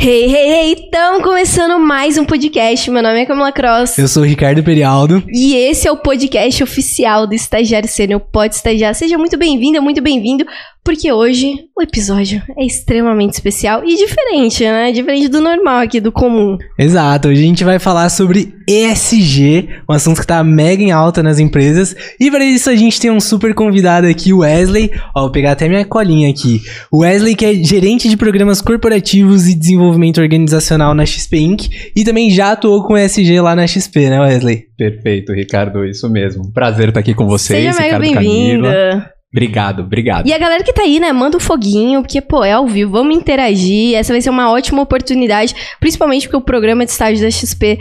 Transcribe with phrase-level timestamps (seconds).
[0.00, 2.90] Hey, hey, Estamos começando mais um podcast.
[2.90, 3.96] Meu nome é Camila Cross.
[3.96, 5.22] Eu sou o Ricardo Perialdo.
[5.28, 8.92] E esse é o podcast oficial do Estagiário Sênior Pode Estagiar.
[8.92, 10.44] Seja muito bem-vindo, muito bem-vindo,
[10.84, 14.90] porque hoje o episódio é extremamente especial e diferente, né?
[14.90, 16.58] Diferente do normal aqui, do comum.
[16.76, 21.22] Exato, hoje a gente vai falar sobre ESG, um assunto que tá mega em alta
[21.22, 21.94] nas empresas.
[22.18, 24.90] E para isso a gente tem um super convidado aqui, o Wesley.
[25.14, 26.62] Ó, vou pegar até minha colinha aqui.
[26.90, 30.47] O Wesley, que é gerente de programas corporativos e desenvolvimento organizacional
[30.94, 31.68] na XP Inc.
[31.94, 34.64] E também já atuou com ESG lá na XP, né, Wesley?
[34.76, 36.52] Perfeito, Ricardo, isso mesmo.
[36.52, 39.12] Prazer estar aqui com vocês, Seja Ricardo bem-vinda.
[39.30, 40.26] Obrigado, obrigado.
[40.26, 42.92] E a galera que tá aí, né, manda um foguinho, porque, pô, é ao vivo,
[42.92, 43.94] vamos interagir.
[43.94, 47.78] Essa vai ser uma ótima oportunidade, principalmente porque o programa de estágio da XP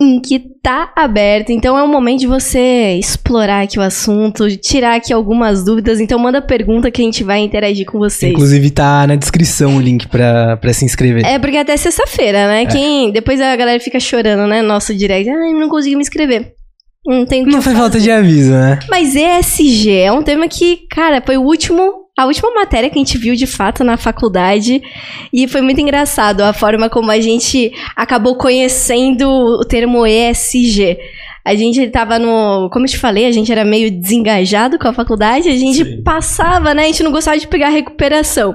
[0.00, 1.50] em que tá aberto.
[1.50, 6.00] Então é o momento de você explorar aqui o assunto, tirar aqui algumas dúvidas.
[6.00, 8.32] Então manda pergunta que a gente vai interagir com vocês.
[8.32, 11.24] Inclusive tá na descrição o link pra, pra se inscrever.
[11.24, 12.46] É, porque até sexta-feira, É.
[12.48, 12.66] né?
[12.66, 14.62] Quem, depois a galera fica chorando, né?
[14.62, 15.30] Nosso direct.
[15.30, 16.52] Ai, não consegui me inscrever.
[17.06, 17.76] Não tem Não foi fazer.
[17.76, 18.78] falta de aviso, né?
[18.88, 22.98] Mas ESG é um tema que, cara, foi o último, a última matéria que a
[22.98, 24.82] gente viu de fato na faculdade.
[25.32, 30.96] E foi muito engraçado a forma como a gente acabou conhecendo o termo ESG.
[31.44, 32.70] A gente tava no.
[32.72, 36.02] Como eu te falei, a gente era meio desengajado com a faculdade, a gente Sim.
[36.02, 36.84] passava, né?
[36.84, 38.54] A gente não gostava de pegar recuperação.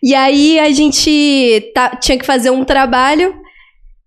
[0.00, 3.34] E aí a gente tá- tinha que fazer um trabalho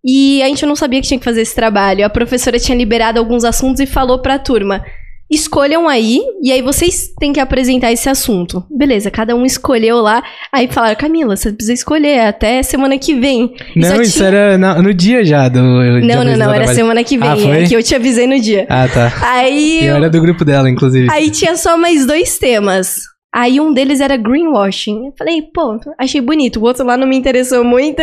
[0.06, 2.06] e a gente não sabia que tinha que fazer esse trabalho.
[2.06, 4.84] A professora tinha liberado alguns assuntos e falou pra turma:
[5.32, 8.64] escolham aí, e aí vocês têm que apresentar esse assunto.
[8.70, 10.22] Beleza, cada um escolheu lá.
[10.52, 13.54] Aí falaram: Camila, você precisa escolher até semana que vem.
[13.76, 15.60] E Não, isso tinha- era na- no dia já do.
[15.60, 17.28] Não, não, não, era semana que vem.
[17.30, 17.64] Ah, foi?
[17.64, 18.68] é que eu te avisei no dia.
[18.70, 19.12] Ah, tá.
[19.24, 19.86] Aí.
[19.86, 21.08] Eu era do grupo dela, inclusive.
[21.12, 23.15] Aí tinha só mais dois temas.
[23.36, 25.08] Aí um deles era greenwashing.
[25.08, 26.58] Eu falei, pô, achei bonito.
[26.58, 28.02] O outro lá não me interessou muito.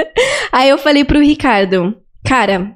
[0.53, 2.73] Aí eu falei pro Ricardo, cara,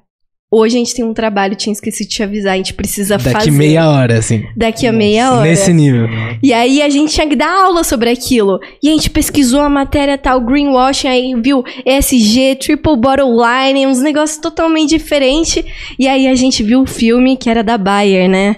[0.51, 3.31] hoje a gente tem um trabalho, tinha esquecido de te avisar, a gente precisa Daqui
[3.31, 3.51] fazer.
[3.51, 4.43] meia hora, assim.
[4.57, 5.43] Daqui a meia hora.
[5.43, 6.09] Nesse nível.
[6.43, 8.59] E aí a gente tinha que dar aula sobre aquilo.
[8.83, 14.01] E a gente pesquisou a matéria tal, greenwashing, aí viu ESG, triple bottom line, uns
[14.01, 15.63] negócios totalmente diferentes.
[15.99, 18.57] E aí a gente viu o filme que era da Bayer, né?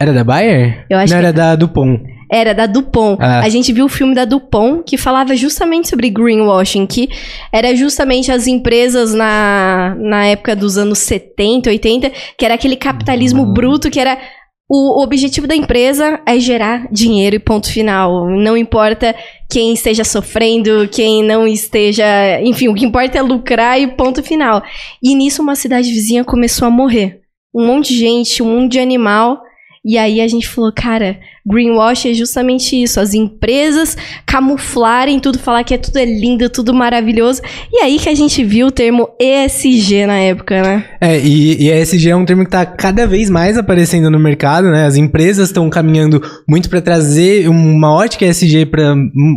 [0.00, 0.86] Era da Bayer?
[0.88, 2.00] Eu acho Não que era da Dupont.
[2.30, 3.16] Era da Dupont.
[3.20, 3.40] Ah.
[3.40, 7.08] A gente viu o filme da Dupont que falava justamente sobre greenwashing, que
[7.52, 13.42] era justamente as empresas na, na época dos anos 70, 80, que era aquele capitalismo
[13.42, 13.52] Uhum.
[13.52, 14.18] bruto, que era
[14.72, 18.30] o, o objetivo da empresa é gerar dinheiro e ponto final.
[18.30, 19.16] Não importa
[19.50, 22.04] quem esteja sofrendo, quem não esteja.
[22.42, 24.62] Enfim, o que importa é lucrar e ponto final.
[25.02, 27.20] E nisso uma cidade vizinha começou a morrer.
[27.52, 29.42] Um monte de gente, um monte de animal.
[29.84, 33.96] E aí a gente falou, cara, greenwash é justamente isso, as empresas
[34.26, 37.42] camuflarem tudo, falar que é tudo é lindo, tudo maravilhoso.
[37.72, 40.84] E aí que a gente viu o termo ESG na época, né?
[41.00, 44.70] É, e, e ESG é um termo que tá cada vez mais aparecendo no mercado,
[44.70, 44.86] né?
[44.86, 48.94] As empresas estão caminhando muito para trazer uma ótica ESG para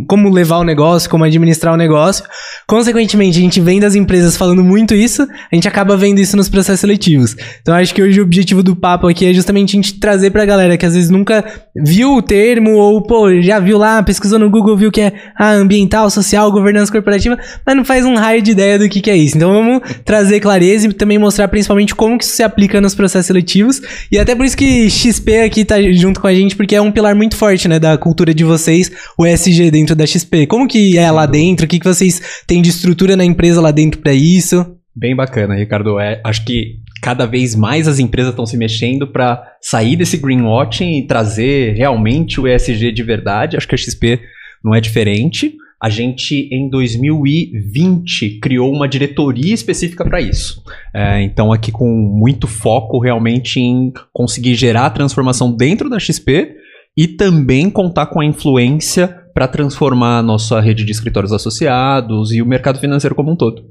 [0.08, 2.26] como levar o negócio, como administrar o negócio.
[2.68, 6.50] Consequentemente, a gente vem das empresas falando muito isso, a gente acaba vendo isso nos
[6.50, 7.36] processos seletivos.
[7.62, 10.46] Então, acho que hoje o objetivo do papo aqui é justamente a gente trazer pra
[10.46, 11.44] galera que às vezes nunca
[11.76, 15.52] viu o termo ou, pô, já viu lá, pesquisou no Google, viu que é ah,
[15.52, 19.16] ambiental, social, governança corporativa, mas não faz um raio de ideia do que, que é
[19.16, 19.38] isso.
[19.38, 23.28] Então, vamos trazer clareza e também mostrar principalmente como que isso se aplica nos processos
[23.28, 23.82] seletivos.
[24.12, 26.92] E até por isso que XP aqui tá junto com a gente, porque é um
[26.92, 30.48] pilar muito forte, né, da cultura de vocês, o ESG dentro da XP.
[30.48, 31.66] Como que é lá dentro?
[31.66, 34.66] O que, que vocês têm de estrutura na empresa lá dentro pra isso?
[34.96, 36.00] Bem bacana, Ricardo.
[36.00, 41.00] É, acho que cada vez mais as empresas estão se mexendo para sair desse greenwashing
[41.00, 43.58] e trazer realmente o ESG de verdade.
[43.58, 44.22] Acho que a XP
[44.64, 45.54] não é diferente.
[45.82, 50.64] A gente, em 2020, criou uma diretoria específica para isso.
[50.96, 56.56] É, então, aqui com muito foco realmente em conseguir gerar a transformação dentro da XP
[56.96, 62.42] e também contar com a influência para transformar a nossa rede de escritórios associados e
[62.42, 63.66] o mercado financeiro como um todo.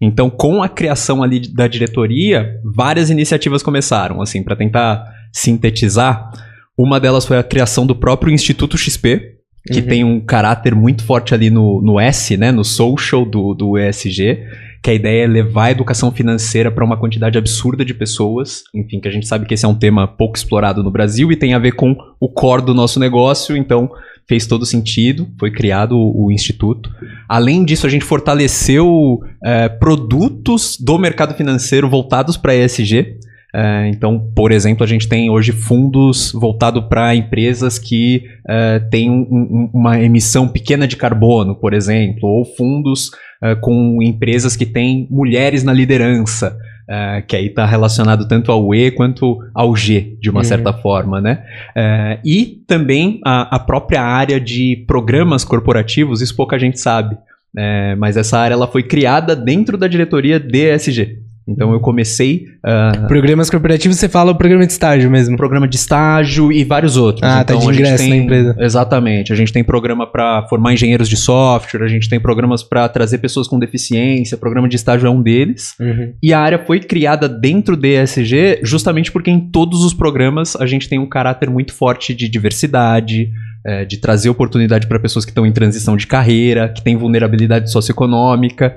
[0.00, 6.30] Então, com a criação ali da diretoria, várias iniciativas começaram, assim, para tentar sintetizar.
[6.76, 9.36] Uma delas foi a criação do próprio Instituto XP,
[9.72, 9.86] que Uhum.
[9.86, 14.38] tem um caráter muito forte ali no, no S, né, no social do, do ESG,
[14.82, 18.64] que a ideia é levar a educação financeira para uma quantidade absurda de pessoas.
[18.74, 21.36] Enfim, que a gente sabe que esse é um tema pouco explorado no Brasil e
[21.36, 23.90] tem a ver com o core do nosso negócio, então
[24.28, 26.90] fez todo sentido, foi criado o, o instituto.
[27.28, 33.18] Além disso, a gente fortaleceu é, produtos do mercado financeiro voltados para ESG.
[33.56, 39.10] É, então, por exemplo, a gente tem hoje fundos voltados para empresas que é, têm
[39.10, 43.12] um, um, uma emissão pequena de carbono, por exemplo, ou fundos
[43.42, 46.54] é, com empresas que têm mulheres na liderança.
[46.88, 50.44] Uh, que aí está relacionado tanto ao E quanto ao G, de uma uhum.
[50.44, 51.42] certa forma, né?
[51.76, 57.16] Uh, e também a, a, própria área de programas corporativos, isso pouca gente sabe.
[57.16, 61.25] Uh, mas essa área ela foi criada dentro da diretoria DSG.
[61.48, 62.46] Então eu comecei.
[62.58, 65.36] Uh, Programas corporativos, você fala o programa de estágio mesmo.
[65.36, 67.22] Programa de estágio e vários outros.
[67.22, 68.56] Ah, tá então, tá de ingresso tem, na empresa.
[68.58, 69.32] Exatamente.
[69.32, 73.18] A gente tem programa para formar engenheiros de software, a gente tem programas para trazer
[73.18, 75.74] pessoas com deficiência, programa de estágio é um deles.
[75.78, 76.12] Uhum.
[76.20, 80.66] E a área foi criada dentro do ESG justamente porque em todos os programas a
[80.66, 83.30] gente tem um caráter muito forte de diversidade,
[83.64, 87.70] é, de trazer oportunidade para pessoas que estão em transição de carreira, que têm vulnerabilidade
[87.70, 88.76] socioeconômica.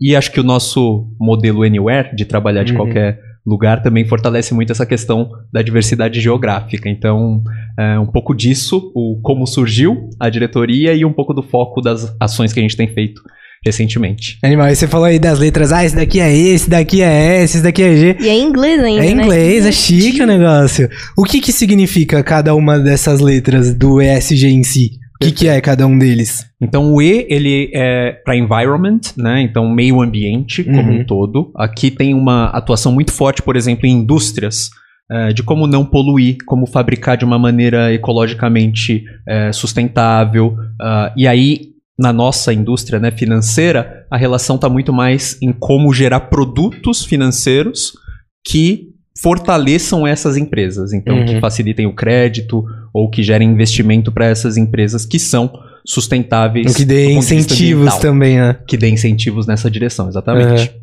[0.00, 2.78] E acho que o nosso modelo Anywhere, de trabalhar de uhum.
[2.78, 6.88] qualquer lugar, também fortalece muito essa questão da diversidade geográfica.
[6.88, 7.42] Então,
[7.78, 12.14] é, um pouco disso, o como surgiu a diretoria e um pouco do foco das
[12.18, 13.20] ações que a gente tem feito
[13.64, 14.38] recentemente.
[14.42, 17.42] Animal, e você falou aí das letras, ah, esse daqui é E, esse daqui é
[17.42, 18.16] S, esse daqui é G.
[18.18, 19.68] E é inglês ainda, É inglês, né?
[19.68, 20.88] é chique o negócio.
[21.16, 24.92] O que que significa cada uma dessas letras do ESG em si?
[25.20, 26.46] O que, que é cada um deles?
[26.58, 29.42] Então o E ele é para environment, né?
[29.42, 31.00] Então meio ambiente como uhum.
[31.00, 31.52] um todo.
[31.56, 34.70] Aqui tem uma atuação muito forte, por exemplo, em indústrias.
[35.12, 40.54] Uh, de como não poluir, como fabricar de uma maneira ecologicamente uh, sustentável.
[40.80, 45.92] Uh, e aí, na nossa indústria né, financeira, a relação está muito mais em como
[45.92, 47.92] gerar produtos financeiros
[48.46, 48.90] que
[49.22, 50.92] fortaleçam essas empresas.
[50.92, 51.26] Então, uhum.
[51.26, 55.52] que facilitem o crédito ou que gerem investimento para essas empresas que são
[55.86, 56.72] sustentáveis.
[56.72, 58.56] O que dê incentivos também, né?
[58.66, 60.70] Que dê incentivos nessa direção, exatamente.
[60.70, 60.80] Uhum.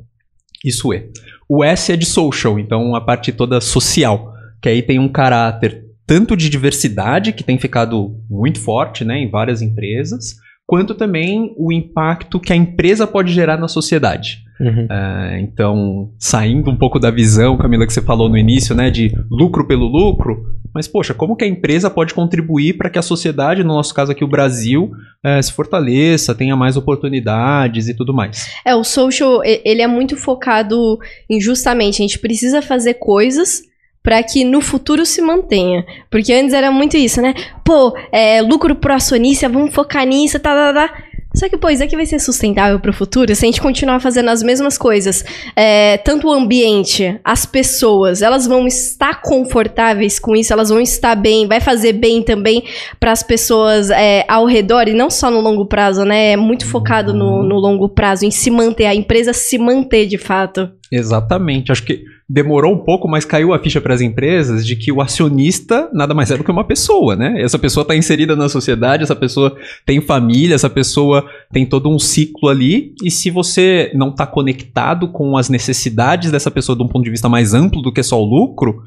[0.64, 1.06] Isso é.
[1.50, 5.86] O S é de social, então a parte toda social, que aí tem um caráter
[6.06, 10.36] tanto de diversidade, que tem ficado muito forte né, em várias empresas,
[10.66, 14.47] quanto também o impacto que a empresa pode gerar na sociedade.
[14.60, 14.86] Uhum.
[14.86, 19.12] Uh, então, saindo um pouco da visão, Camila, que você falou no início, né, de
[19.30, 20.44] lucro pelo lucro,
[20.74, 24.12] mas, poxa, como que a empresa pode contribuir para que a sociedade, no nosso caso
[24.12, 24.92] aqui o Brasil,
[25.26, 28.48] uh, se fortaleça, tenha mais oportunidades e tudo mais?
[28.66, 31.00] É, o social, ele é muito focado
[31.30, 33.64] em justamente, a gente precisa fazer coisas
[34.04, 35.86] para que no futuro se mantenha.
[36.10, 37.34] Porque antes era muito isso, né?
[37.66, 41.04] Pô, é, lucro pro acionista, vamos focar nisso, tá, tá, tá.
[41.38, 44.00] Só que, pô, isso aqui vai ser sustentável para o futuro se a gente continuar
[44.00, 45.24] fazendo as mesmas coisas.
[45.56, 51.16] É, tanto o ambiente, as pessoas, elas vão estar confortáveis com isso, elas vão estar
[51.16, 52.64] bem, vai fazer bem também
[53.00, 56.32] para as pessoas é, ao redor, e não só no longo prazo, né?
[56.32, 60.18] É muito focado no, no longo prazo, em se manter, a empresa se manter de
[60.18, 60.72] fato.
[60.92, 61.72] Exatamente.
[61.72, 65.00] Acho que demorou um pouco, mas caiu a ficha para as empresas de que o
[65.00, 67.42] acionista nada mais é do que uma pessoa, né?
[67.42, 71.98] Essa pessoa está inserida na sociedade, essa pessoa tem família, essa pessoa tem todo um
[71.98, 76.88] ciclo ali, e se você não está conectado com as necessidades dessa pessoa de um
[76.88, 78.84] ponto de vista mais amplo do que só o lucro,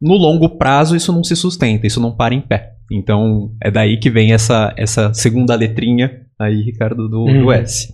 [0.00, 2.72] no longo prazo isso não se sustenta, isso não para em pé.
[2.90, 7.52] Então é daí que vem essa, essa segunda letrinha aí, Ricardo, do, do uhum.
[7.52, 7.92] S.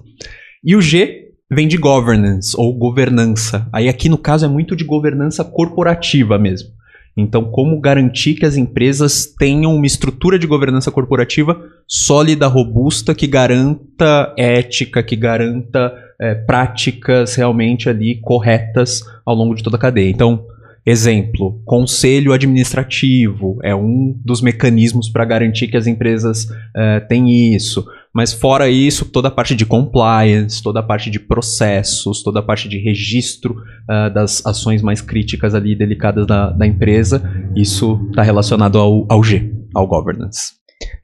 [0.64, 3.69] E o G vem de governance ou governança.
[3.72, 6.76] Aí aqui no caso é muito de governança corporativa mesmo.
[7.16, 11.58] Então, como garantir que as empresas tenham uma estrutura de governança corporativa
[11.88, 19.62] sólida, robusta, que garanta ética, que garanta é, práticas realmente ali corretas ao longo de
[19.62, 20.11] toda a cadeia.
[20.11, 20.44] Então,
[20.85, 27.87] exemplo, conselho administrativo é um dos mecanismos para garantir que as empresas é, têm isso.
[28.16, 32.42] Mas fora isso, toda a parte de compliance, toda a parte de processos, toda a
[32.42, 37.23] parte de registro uh, das ações mais críticas ali, delicadas da, da empresa,
[37.54, 40.54] isso está relacionado ao, ao G, ao governance.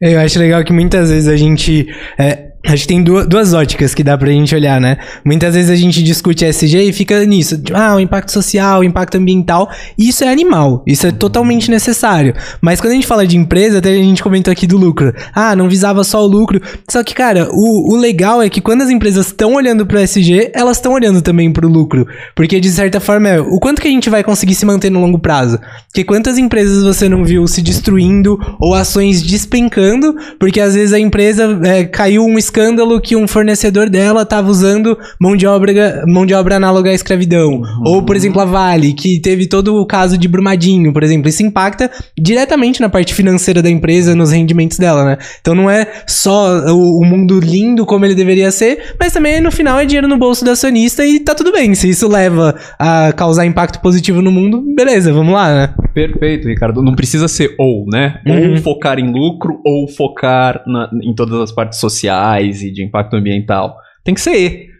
[0.00, 1.86] Eu acho legal que muitas vezes a gente
[2.18, 4.98] é, a gente tem duas, duas óticas que dá pra gente olhar, né?
[5.24, 7.60] Muitas vezes a gente discute SG e fica nisso.
[7.72, 9.68] Ah, o impacto social, o impacto ambiental.
[9.98, 10.82] Isso é animal.
[10.86, 12.34] Isso é totalmente necessário.
[12.60, 15.12] Mas quando a gente fala de empresa, até a gente comentou aqui do lucro.
[15.34, 16.60] Ah, não visava só o lucro.
[16.88, 20.52] Só que, cara, o, o legal é que quando as empresas estão olhando pro SG,
[20.54, 22.06] elas estão olhando também pro lucro.
[22.34, 25.00] Porque, de certa forma, é o quanto que a gente vai conseguir se manter no
[25.00, 25.58] longo prazo.
[25.88, 30.98] Porque quantas empresas você não viu se destruindo ou ações despencando, porque às vezes a
[30.98, 36.26] empresa é, caiu um escândalo que um fornecedor dela tava usando mão de obra, mão
[36.26, 37.54] de obra análoga à escravidão.
[37.54, 37.82] Uhum.
[37.86, 41.28] Ou, por exemplo, a Vale, que teve todo o caso de Brumadinho, por exemplo.
[41.28, 45.18] Isso impacta diretamente na parte financeira da empresa, nos rendimentos dela, né?
[45.40, 49.50] Então não é só o, o mundo lindo como ele deveria ser, mas também no
[49.50, 51.74] final é dinheiro no bolso do acionista e tá tudo bem.
[51.74, 55.74] Se isso leva a causar impacto positivo no mundo, beleza, vamos lá, né?
[55.94, 56.82] Perfeito, Ricardo.
[56.82, 58.20] Não precisa ser ou, né?
[58.26, 58.50] Uhum.
[58.52, 63.14] Ou focar em lucro ou focar na- em todas as partes sociais e de impacto
[63.14, 63.76] ambiental.
[64.04, 64.72] Tem que ser e.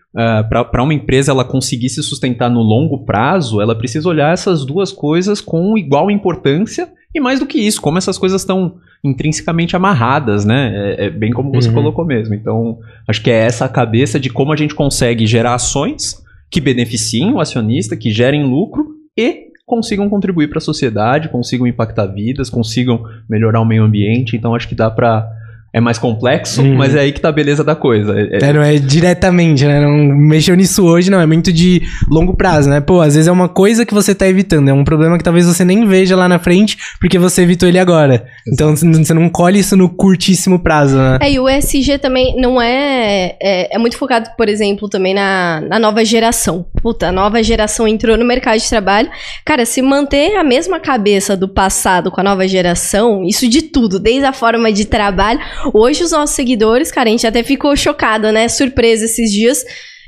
[0.68, 4.92] Para uma empresa ela conseguir se sustentar no longo prazo, ela precisa olhar essas duas
[4.92, 10.44] coisas com igual importância e mais do que isso, como essas coisas estão intrinsecamente amarradas,
[10.44, 10.70] né?
[10.98, 11.74] É, é bem como você Uhum.
[11.74, 12.34] colocou mesmo.
[12.34, 12.78] Então,
[13.08, 17.32] acho que é essa a cabeça de como a gente consegue gerar ações que beneficiem
[17.32, 23.02] o acionista, que gerem lucro e consigam contribuir para a sociedade, consigam impactar vidas, consigam
[23.28, 24.36] melhorar o meio ambiente.
[24.36, 25.26] Então acho que dá para
[25.74, 26.76] é mais complexo, Uhum.
[26.76, 28.12] mas é aí que tá a beleza da coisa.
[28.18, 29.80] É- é- É, não é diretamente, né?
[29.80, 29.90] Não
[30.28, 31.20] mexeu nisso hoje, não.
[31.20, 32.80] É muito de longo prazo, né?
[32.80, 34.68] Pô, às vezes é uma coisa que você tá evitando.
[34.68, 37.78] É um problema que talvez você nem veja lá na frente porque você evitou ele
[37.78, 38.24] agora.
[38.46, 41.18] Então você não colhe isso no curtíssimo prazo, né?
[41.22, 43.74] É, e o ESG também não é, é.
[43.74, 46.66] é muito focado, por exemplo, também na, na nova geração.
[46.82, 49.08] Puta, a nova geração entrou no mercado de trabalho.
[49.44, 53.98] Cara, se manter a mesma cabeça do passado com a nova geração, isso de tudo,
[53.98, 55.40] desde a forma de trabalho.
[55.72, 58.48] Hoje, os nossos seguidores, cara, a gente até ficou chocado, né?
[58.48, 59.64] Surpresa esses dias,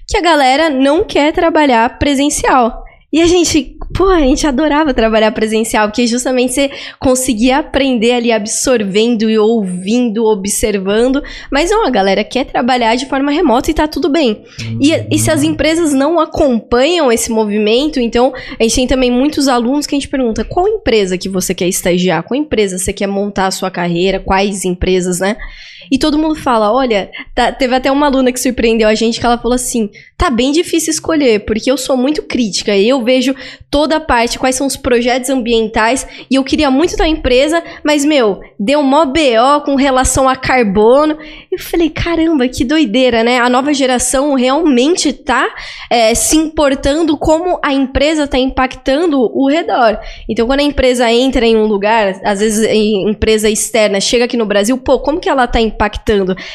[0.09, 2.83] que a galera não quer trabalhar presencial.
[3.15, 6.69] E a gente, pô, a gente adorava trabalhar presencial, porque justamente você
[6.99, 11.23] conseguia aprender ali absorvendo e ouvindo, observando.
[11.49, 14.43] Mas não, a galera quer trabalhar de forma remota e tá tudo bem.
[14.81, 19.47] E, e se as empresas não acompanham esse movimento, então a gente tem também muitos
[19.47, 22.25] alunos que a gente pergunta: qual empresa que você quer estagiar?
[22.25, 24.19] Qual empresa você quer montar a sua carreira?
[24.19, 25.37] Quais empresas, né?
[25.91, 29.27] E todo mundo fala: olha, tá- teve até uma aluna que surpreendeu a gente que
[29.27, 32.77] ela falou assim: tá bem difícil escolher, porque eu sou muito crítica.
[32.77, 33.35] Eu vejo
[33.71, 38.05] toda a parte, quais são os projetos ambientais, e eu queria muito da empresa, mas,
[38.05, 41.17] meu, deu mó BO com relação a carbono.
[41.51, 43.39] Eu falei, caramba, que doideira, né?
[43.39, 45.49] A nova geração realmente tá
[45.91, 49.99] é, se importando como a empresa tá impactando o redor.
[50.29, 54.37] Então, quando a empresa entra em um lugar, às vezes em empresa externa, chega aqui
[54.37, 55.74] no Brasil, pô, como que ela tá impactando?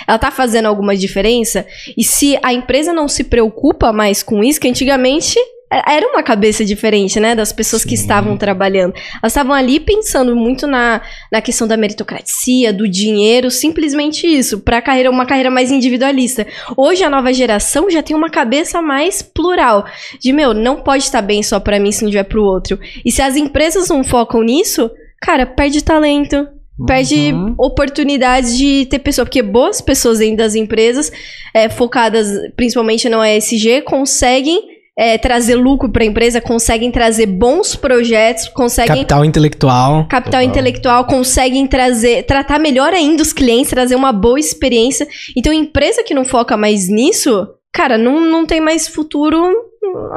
[0.08, 1.66] Ela tá fazendo alguma diferença?
[1.98, 5.38] E se a empresa não se preocupa mais com isso, que antigamente
[5.72, 8.02] é, era uma cabeça diferente, né, das pessoas que Sim.
[8.02, 8.94] estavam trabalhando.
[9.22, 14.82] Elas estavam ali pensando muito na, na questão da meritocracia, do dinheiro, simplesmente isso, para
[14.82, 16.48] carreira uma carreira mais individualista.
[16.76, 19.86] Hoje a nova geração já tem uma cabeça mais plural,
[20.20, 22.80] de meu, não pode estar bem só para mim se não tiver pro outro.
[23.06, 24.90] E se as empresas não focam nisso,
[25.22, 26.48] cara, perde talento,
[26.86, 27.56] perde Uhum.
[27.58, 31.12] oportunidades de ter pessoa, porque boas pessoas dentro das empresas,
[31.54, 34.62] é, focadas principalmente no ESG, conseguem
[34.98, 40.06] é, trazer lucro para a empresa, conseguem trazer bons projetos, conseguem Capital intelectual.
[40.10, 40.44] capital Total.
[40.44, 45.08] intelectual, conseguem trazer, tratar melhor ainda os clientes, trazer uma boa experiência.
[45.38, 49.38] Então, empresa que não foca mais nisso, cara, não, não tem mais futuro.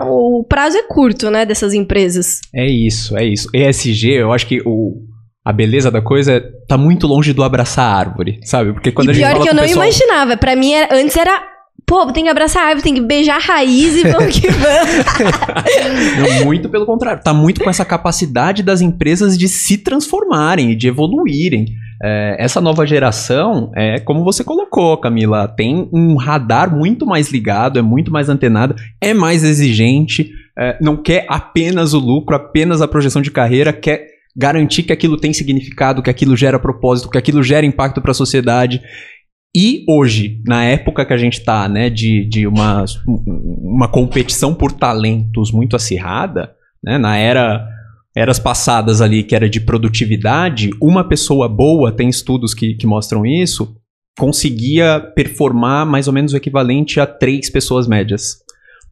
[0.08, 2.40] O prazo é curto, né, dessas empresas.
[2.52, 3.48] É isso, é isso.
[3.54, 4.96] ESG, eu acho que o,
[5.44, 8.72] a beleza da coisa é tá muito longe do abraçar a árvore, sabe?
[8.72, 10.36] Porque quando e a gente pior que eu não pessoal, imaginava.
[10.36, 11.50] Pra mim, era- antes era.
[11.84, 16.44] Pô, tem que abraçar a árvore, tem que beijar a raiz e vamos que vamos.
[16.44, 17.22] Muito pelo contrário.
[17.22, 21.66] Tá muito com essa capacidade das empresas de se transformarem e de evoluírem.
[22.02, 27.78] É, essa nova geração, é como você colocou, Camila, tem um radar muito mais ligado,
[27.78, 32.88] é muito mais antenado, é mais exigente, é, não quer apenas o lucro, apenas a
[32.88, 37.42] projeção de carreira, quer garantir que aquilo tem significado, que aquilo gera propósito, que aquilo
[37.42, 38.82] gera impacto para a sociedade.
[39.54, 44.72] E hoje, na época que a gente tá, né, de, de uma, uma competição por
[44.72, 47.68] talentos muito acirrada, né, na era
[48.14, 53.24] eras passadas ali que era de produtividade, uma pessoa boa, tem estudos que, que mostram
[53.24, 53.74] isso,
[54.18, 58.36] conseguia performar mais ou menos o equivalente a três pessoas médias.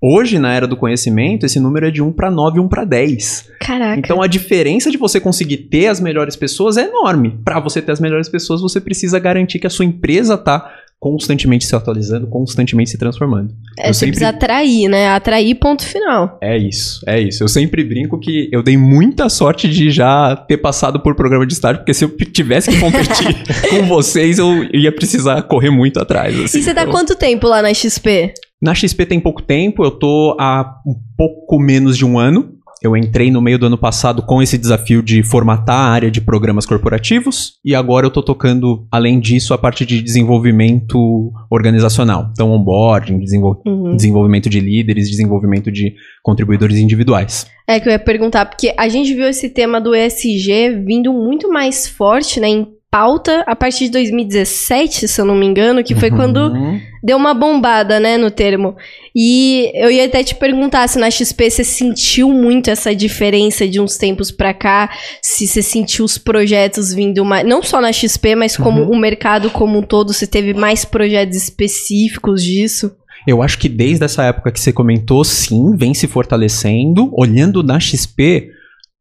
[0.02, 3.50] Hoje, na era do conhecimento, esse número é de 1 para 9, 1 para 10.
[3.60, 3.98] Caraca.
[3.98, 7.38] Então a diferença de você conseguir ter as melhores pessoas é enorme.
[7.44, 11.64] Para você ter as melhores pessoas, você precisa garantir que a sua empresa tá constantemente
[11.64, 13.54] se atualizando, constantemente se transformando.
[13.78, 15.08] é, eu você sempre- precisa atrair, né?
[15.08, 16.38] Atrair, ponto final.
[16.42, 17.42] É isso, é isso.
[17.42, 21.54] Eu sempre brinco que eu dei muita sorte de já ter passado por programa de
[21.54, 23.34] estágio, porque se eu tivesse que competir
[23.70, 26.38] com vocês, eu ia precisar correr muito atrás.
[26.38, 26.58] assim.
[26.58, 28.34] e você tá Então, quanto tempo lá na XP?
[28.62, 32.56] Na XP tem pouco tempo, eu tô há um pouco menos de um ano.
[32.82, 36.20] Eu entrei no meio do ano passado com esse desafio de formatar a área de
[36.20, 42.30] programas corporativos e agora eu estou tocando, além disso, a parte de desenvolvimento organizacional.
[42.32, 43.94] Então, onboarding, desenvol uhum.
[43.94, 47.46] desenvolvimento de líderes, desenvolvimento de contribuidores individuais.
[47.68, 51.52] É que eu ia perguntar, porque a gente viu esse tema do ESG vindo muito
[51.52, 55.94] mais forte, né, em pauta a partir de 2017, se eu não me engano, que
[55.94, 56.16] foi uhum.
[56.16, 56.52] quando
[57.02, 58.76] deu uma bombada, né, no termo.
[59.14, 63.80] E eu ia até te perguntar se na XP você sentiu muito essa diferença de
[63.80, 64.90] uns tempos para cá,
[65.22, 68.90] se você sentiu os projetos vindo mais, não só na XP, mas como uhum.
[68.90, 72.90] o mercado como um todo, se teve mais projetos específicos disso.
[73.26, 77.10] Eu acho que desde essa época que você comentou, sim, vem se fortalecendo.
[77.12, 78.48] Olhando na XP,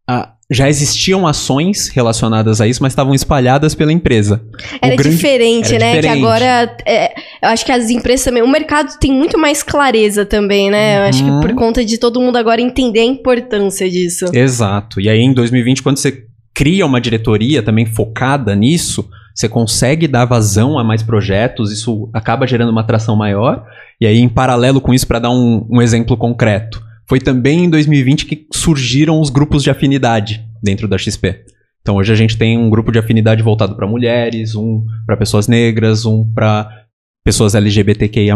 [0.08, 4.41] a, já existiam ações relacionadas a isso, mas estavam espalhadas pela empresa.
[4.82, 5.15] Era grande...
[5.15, 5.96] diferente, era né?
[5.96, 6.20] Diferente.
[6.20, 7.13] Que agora, é,
[7.44, 10.98] eu acho que as empresas também, o mercado tem muito mais clareza também, né?
[10.98, 11.56] Eu acho que por uhum.
[11.56, 14.25] conta de todo mundo agora entender a importância disso.
[14.34, 15.00] Exato.
[15.00, 20.25] E aí em 2020, quando você cria uma diretoria também focada nisso, você consegue dar
[20.25, 23.63] vazão a mais projetos, isso acaba gerando uma atração maior.
[24.01, 27.70] E aí, em paralelo com isso, para dar um, um exemplo concreto, foi também em
[27.70, 31.44] 2020 que surgiram os grupos de afinidade dentro da XP.
[31.82, 35.48] Então hoje a gente tem um grupo de afinidade voltado para mulheres, um para pessoas
[35.48, 36.70] negras, um para
[37.24, 38.36] pessoas LGBTQIA+,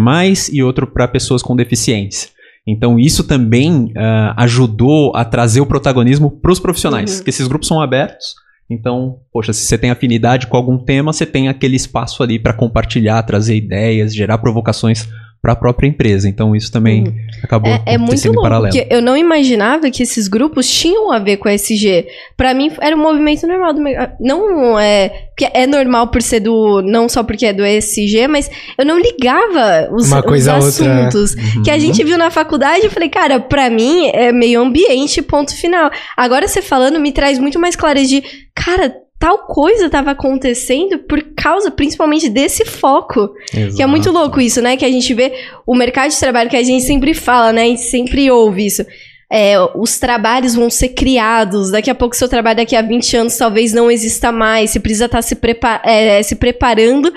[0.51, 2.29] e outro para pessoas com deficiência.
[2.65, 7.23] Então isso também uh, ajudou a trazer o protagonismo para os profissionais, uhum.
[7.23, 8.33] que esses grupos são abertos.
[8.69, 12.53] Então, poxa, se você tem afinidade com algum tema, você tem aquele espaço ali para
[12.53, 15.07] compartilhar, trazer ideias, gerar provocações
[15.43, 16.29] para a própria empresa.
[16.29, 17.13] Então isso também hum.
[17.43, 18.73] acabou é, é muito louco, paralelo.
[18.73, 22.07] Porque eu não imaginava que esses grupos tinham a ver com a SG.
[22.37, 24.13] Para mim era um movimento normal do mercado.
[24.21, 28.49] Não é que é normal por ser do não só porque é do ESG, mas
[28.77, 31.63] eu não ligava os, Uma coisa os assuntos uhum.
[31.63, 32.85] que a gente viu na faculdade.
[32.85, 35.91] Eu falei, cara, para mim é meio ambiente ponto final.
[36.15, 38.23] Agora você falando me traz muito mais clareza de,
[38.55, 43.33] cara, tal coisa estava acontecendo por causa principalmente desse foco.
[43.55, 43.77] Exato.
[43.77, 44.75] Que é muito louco isso, né?
[44.75, 45.31] Que a gente vê
[45.65, 47.63] o mercado de trabalho que a gente sempre fala, né?
[47.63, 48.85] A gente sempre ouve isso.
[49.31, 51.71] É, os trabalhos vão ser criados.
[51.71, 54.71] Daqui a pouco, seu trabalho daqui a 20 anos talvez não exista mais.
[54.71, 57.09] Você precisa estar tá se, prepa é, se preparando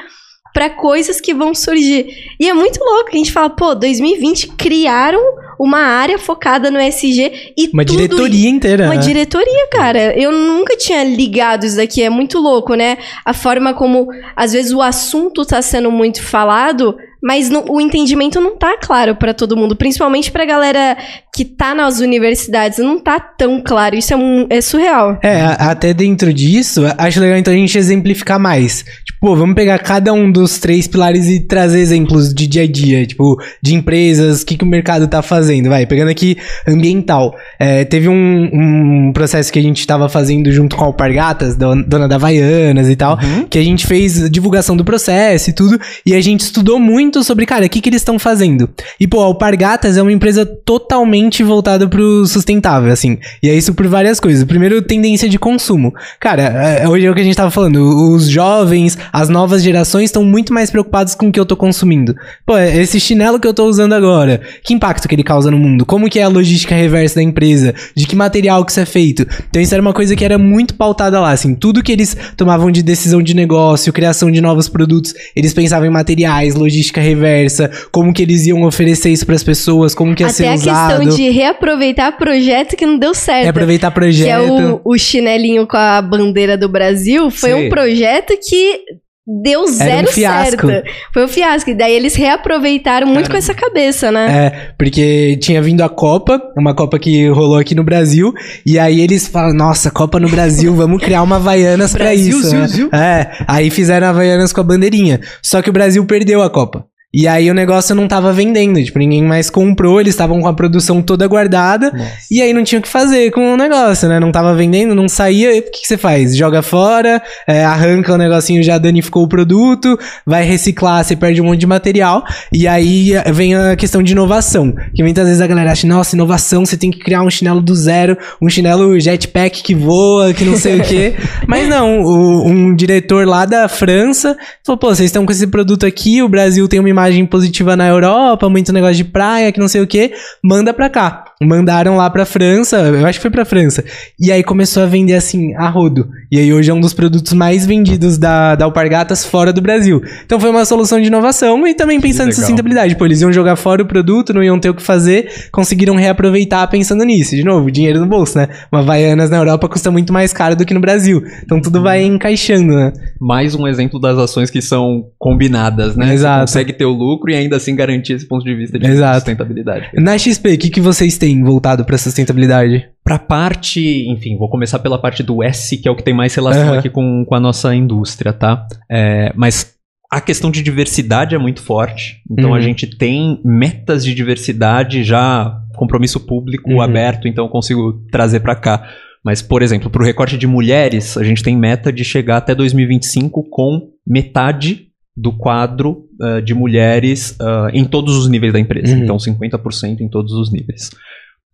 [0.54, 2.06] para coisas que vão surgir.
[2.38, 3.10] E é muito louco.
[3.12, 5.20] A gente fala, pô, 2020 criaram
[5.58, 8.84] uma área focada no SG e Uma tudo, diretoria inteira.
[8.84, 9.00] Uma né?
[9.00, 10.18] diretoria, cara.
[10.18, 12.02] Eu nunca tinha ligado isso daqui.
[12.02, 12.98] É muito louco, né?
[13.24, 16.96] A forma como, às vezes, o assunto tá sendo muito falado,
[17.26, 20.96] mas no, o entendimento não tá claro para todo mundo, principalmente pra galera
[21.34, 23.96] que tá nas universidades, não tá tão claro.
[23.96, 25.18] Isso é, um, é surreal.
[25.24, 28.84] É, até dentro disso, acho legal então a gente exemplificar mais.
[29.04, 33.04] Tipo, vamos pegar cada um dos três pilares e trazer exemplos de dia a dia,
[33.04, 35.68] tipo, de empresas, o que, que o mercado tá fazendo.
[35.68, 36.36] Vai, pegando aqui
[36.66, 37.34] ambiental.
[37.58, 42.06] É, teve um, um, processo que a gente tava fazendo junto com a Alpargatas, dona
[42.06, 43.48] da Havaianas e tal, uhum.
[43.50, 47.24] que a gente fez divulgação do processo e tudo, e a gente estudou muito muito
[47.24, 48.68] sobre, cara, o que, que eles estão fazendo.
[49.00, 53.18] E, pô, a Alpargatas é uma empresa totalmente voltada pro sustentável, assim.
[53.42, 54.44] E é isso por várias coisas.
[54.44, 55.94] Primeiro, tendência de consumo.
[56.20, 57.76] Cara, é, hoje é o que a gente tava falando.
[58.12, 62.14] Os jovens, as novas gerações estão muito mais preocupados com o que eu tô consumindo.
[62.44, 65.58] Pô, é, esse chinelo que eu tô usando agora, que impacto que ele causa no
[65.58, 65.86] mundo?
[65.86, 67.74] Como que é a logística reversa da empresa?
[67.94, 69.26] De que material que isso é feito?
[69.48, 71.54] Então isso era uma coisa que era muito pautada lá, assim.
[71.54, 75.90] Tudo que eles tomavam de decisão de negócio, criação de novos produtos, eles pensavam em
[75.90, 80.28] materiais, logística reversa, como que eles iam oferecer isso para as pessoas, como que ia
[80.28, 80.68] Até ser usado.
[80.70, 83.44] Até a questão de reaproveitar projeto que não deu certo.
[83.44, 84.26] Reaproveitar projeto.
[84.26, 87.66] Que é o, o chinelinho com a bandeira do Brasil, foi Sim.
[87.66, 88.80] um projeto que
[89.26, 90.68] deu zero um certo.
[91.12, 91.70] Foi um fiasco.
[91.70, 94.46] E daí eles reaproveitaram muito com essa cabeça, né?
[94.46, 98.32] É, porque tinha vindo a Copa, uma Copa que rolou aqui no Brasil,
[98.64, 102.54] e aí eles falam, nossa, Copa no Brasil, vamos criar uma Havaianas pra isso.
[102.54, 102.88] Né?
[102.92, 105.20] É, aí fizeram Havaianas com a bandeirinha.
[105.42, 106.86] Só que o Brasil perdeu a Copa.
[107.14, 110.52] E aí o negócio não tava vendendo, tipo, ninguém mais comprou, eles estavam com a
[110.52, 112.12] produção toda guardada, Nossa.
[112.30, 114.20] e aí não tinha o que fazer com o negócio, né?
[114.20, 116.36] Não tava vendendo, não saía, o que, que você faz?
[116.36, 121.46] Joga fora, é, arranca o negocinho, já danificou o produto, vai reciclar, você perde um
[121.46, 125.72] monte de material, e aí vem a questão de inovação, que muitas vezes a galera
[125.72, 129.74] acha, nossa, inovação, você tem que criar um chinelo do zero, um chinelo jetpack que
[129.74, 131.14] voa, que não sei o quê,
[131.48, 135.86] mas não, o, um diretor lá da França falou, pô, vocês estão com esse produto
[135.86, 139.60] aqui, o Brasil tem uma imagem imagem positiva na Europa, muito negócio de praia, que
[139.60, 141.24] não sei o que, manda pra cá.
[141.42, 143.84] Mandaram lá pra França, eu acho que foi pra França.
[144.18, 146.08] E aí começou a vender assim, a rodo.
[146.32, 150.02] E aí hoje é um dos produtos mais vendidos da, da Alpargatas fora do Brasil.
[150.24, 152.96] Então foi uma solução de inovação e também pensando em sustentabilidade.
[152.96, 156.66] Pô, eles iam jogar fora o produto, não iam ter o que fazer, conseguiram reaproveitar
[156.68, 157.36] pensando nisso.
[157.36, 158.48] De novo, dinheiro no bolso, né?
[158.72, 161.22] Uma Havaianas na Europa custa muito mais caro do que no Brasil.
[161.44, 162.92] Então tudo vai encaixando, né?
[163.20, 166.14] Mais um exemplo das ações que são combinadas, né?
[166.14, 166.50] Exato.
[166.50, 169.16] Você consegue ter o lucro e ainda assim garantir esse ponto de vista de Exato.
[169.16, 169.90] sustentabilidade.
[169.94, 172.88] Na XP, o que, que vocês têm voltado pra sustentabilidade?
[173.04, 176.34] Pra parte, enfim, vou começar pela parte do S, que é o que tem mais
[176.34, 176.78] relação Aham.
[176.78, 178.66] aqui com, com a nossa indústria, tá?
[178.90, 179.74] É, mas
[180.10, 182.22] a questão de diversidade é muito forte.
[182.30, 182.54] Então Uhum.
[182.56, 186.80] a gente tem metas de diversidade já, compromisso público Uhum.
[186.80, 188.86] aberto, então eu consigo trazer pra cá.
[189.24, 192.54] Mas, por exemplo, para o recorte de mulheres, a gente tem meta de chegar até
[192.54, 194.86] 2025 com metade
[195.16, 198.94] do quadro ah, de mulheres ah, em todos os níveis da empresa.
[198.94, 199.02] Uhum.
[199.02, 200.90] Então, 50% em todos os níveis.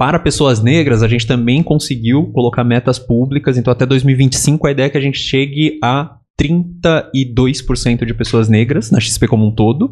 [0.03, 3.57] Para pessoas negras, a gente também conseguiu colocar metas públicas.
[3.57, 8.91] Então, até 2025, a ideia é que a gente chegue a 32% de pessoas negras
[8.91, 9.89] na XP como um todo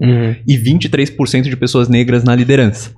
[0.49, 2.93] e 23% de pessoas negras na liderança.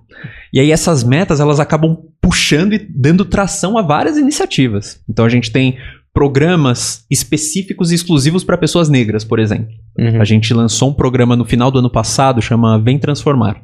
[0.55, 4.99] E aí essas metas, elas acabam puxando e dando tração a várias iniciativas.
[5.07, 5.77] Então a gente tem
[6.15, 9.69] programas específicos e exclusivos para pessoas negras, por exemplo.
[9.99, 10.19] Uhum.
[10.19, 13.63] A gente lançou um programa no final do ano passado, chama Vem Transformar.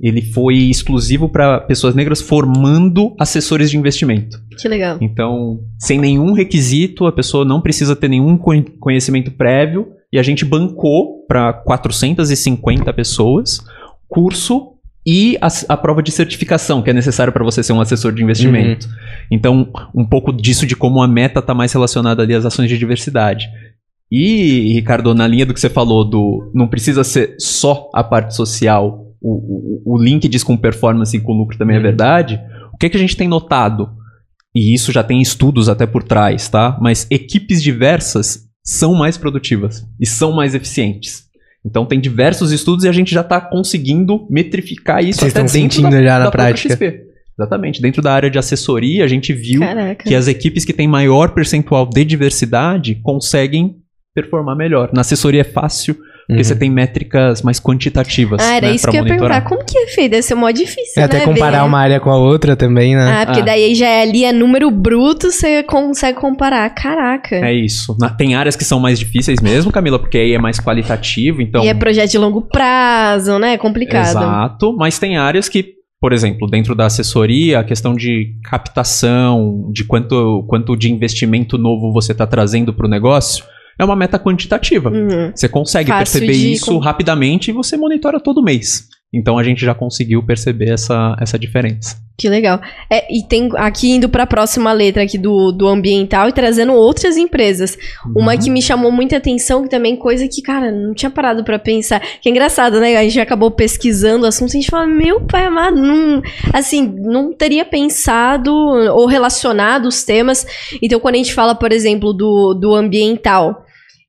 [0.00, 4.38] Ele foi exclusivo para pessoas negras formando assessores de investimento.
[4.58, 4.98] Que legal.
[5.00, 10.22] Então, sem nenhum requisito, a pessoa não precisa ter nenhum conhe- conhecimento prévio e a
[10.22, 13.60] gente bancou para 450 pessoas
[14.08, 14.72] curso
[15.06, 18.22] e a, a prova de certificação que é necessário para você ser um assessor de
[18.22, 18.88] investimento.
[19.30, 22.78] Então, um pouco disso de como a meta está mais relacionada ali às ações de
[22.78, 23.46] diversidade.
[24.10, 28.34] E, Ricardo, na linha do que você falou do não precisa ser só a parte
[28.34, 31.82] social, o, o, o link diz com performance e com lucro também é Uhum.
[31.84, 32.40] verdade.
[32.72, 33.88] O que, que a gente tem notado?
[34.54, 36.78] E isso já tem estudos até por trás, tá?
[36.80, 41.24] Mas equipes diversas são mais produtivas e são mais eficientes.
[41.66, 45.60] Então tem diversos estudos e a gente já está conseguindo metrificar isso Vocês até estão
[45.60, 46.68] dentro sentindo da, já na da prática.
[46.74, 47.00] XP.
[47.36, 47.82] Exatamente.
[47.82, 50.04] Dentro da área de assessoria, a gente viu Caraca.
[50.04, 53.76] que as equipes que têm maior percentual de diversidade conseguem
[54.14, 54.90] performar melhor.
[54.92, 56.44] Na assessoria é fácil, porque Uhum.
[56.44, 58.40] você tem métricas mais quantitativas.
[58.42, 59.40] Ah, era né, isso pra que eu ia perguntar.
[59.42, 60.12] Como que é feito?
[60.12, 61.24] Deve ser mó difícil, É até né?
[61.24, 61.68] comparar ver.
[61.68, 63.22] uma área com a outra também, né?
[63.22, 63.44] Ah, porque Ah.
[63.44, 66.68] daí já é ali é número bruto, você consegue comparar.
[66.70, 67.36] Caraca.
[67.36, 67.96] É isso.
[68.00, 71.62] Na- tem áreas que são mais difíceis mesmo, Camila, porque aí é mais qualitativo, então.
[71.64, 73.54] E é projeto de longo prazo, né?
[73.54, 74.06] É complicado.
[74.08, 78.34] Exato, mas tem áreas que, por exemplo, dentro da assessoria, a questão de
[78.84, 83.44] captação, de quanto, quanto de investimento novo você está trazendo para o negócio,
[83.78, 84.90] é uma meta quantitativa.
[84.90, 85.32] Uhum.
[85.34, 88.88] Você consegue Fácil perceber de isso rapidamente e você monitora todo mês.
[89.14, 92.02] Então a gente já conseguiu perceber essa, essa diferença.
[92.16, 92.60] Que legal.
[92.88, 96.72] É, e tem aqui indo para a próxima letra aqui do, do ambiental e trazendo
[96.72, 97.76] outras empresas.
[98.14, 98.38] Uma Uhum.
[98.38, 102.00] que me chamou muita atenção, que também coisa que, cara, não tinha parado para pensar.
[102.20, 102.96] Que é engraçado, né?
[102.96, 106.82] A gente acabou pesquisando o assunto e a gente fala, meu pai amado, não, assim,
[106.82, 110.46] não teria pensado ou relacionado os temas.
[110.80, 113.63] Então, quando a gente fala, por exemplo, do, do ambiental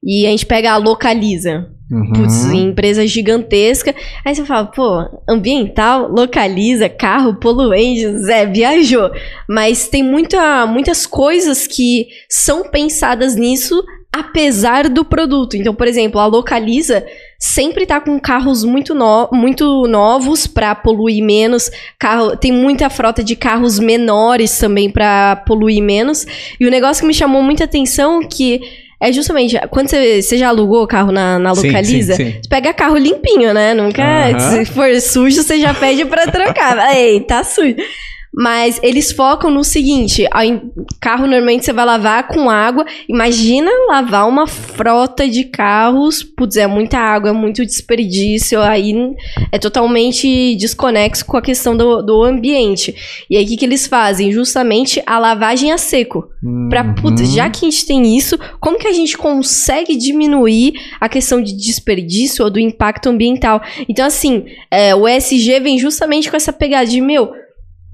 [0.05, 2.13] e a gente pega a localiza, Uhum.
[2.13, 3.93] Putz, empresa gigantesca.
[4.23, 9.11] Aí você fala, pô, ambiental, localiza, carro, poluente, Zé, viajou.
[9.47, 15.55] Mas tem muita, muitas coisas que são pensadas nisso, apesar do produto.
[15.55, 17.05] Então, por exemplo, a localiza
[17.37, 21.69] sempre tá com carros muito, no, muito novos para poluir menos.
[21.99, 26.25] Carro, tem muita frota de carros menores também para poluir menos.
[26.59, 30.49] E o negócio que me chamou muita atenção que é justamente quando você, você já
[30.49, 32.39] alugou carro na, na Sim, localiza, sim, sim.
[32.41, 33.73] você pega carro limpinho, né?
[33.73, 34.01] Nunca.
[34.03, 34.39] Aham.
[34.39, 36.77] Se for sujo, você já pede pra trocar.
[36.95, 37.75] Ei, tá sujo.
[38.37, 40.27] Mas eles focam no seguinte:
[40.99, 42.85] carro normalmente você vai lavar com água.
[43.07, 46.21] Imagina lavar uma frota de carros.
[46.23, 48.61] Putz, é muita água, é muito desperdício.
[48.61, 48.93] Aí
[49.51, 52.93] é totalmente desconexo com a questão do, do ambiente.
[53.29, 54.31] E aí o que, que eles fazem?
[54.31, 56.29] Justamente a lavagem a seco.
[56.69, 57.25] Pra, putz, Uhum.
[57.27, 61.55] já que a gente tem isso, como que a gente consegue diminuir a questão de
[61.55, 63.61] desperdício ou do impacto ambiental?
[63.87, 67.31] Então, assim, é, o ESG vem justamente com essa pegada de, meu,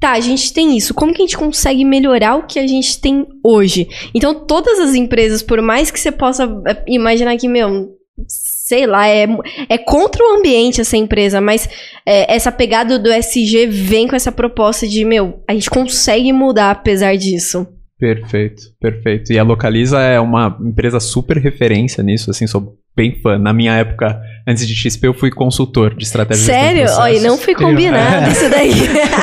[0.01, 2.99] tá, a gente tem isso, como que a gente consegue melhorar o que a gente
[2.99, 3.87] tem hoje?
[4.15, 7.91] Então, todas as empresas, por mais que você possa é, imaginar que, meu,
[8.27, 9.27] sei lá, é,
[9.69, 11.69] é contra o ambiente essa empresa, mas
[12.03, 16.71] é, essa pegada do ESG vem com essa proposta de, meu, a gente consegue mudar
[16.71, 17.67] apesar disso.
[17.99, 19.31] Perfeito, perfeito.
[19.31, 23.37] E a Localiza é uma empresa super referência nisso, assim, sou bem fã.
[23.37, 26.85] Na minha época Antes de XP, eu fui consultor de estratégia Sério?
[26.85, 28.31] de Olha, não foi combinado É.
[28.31, 28.71] isso daí.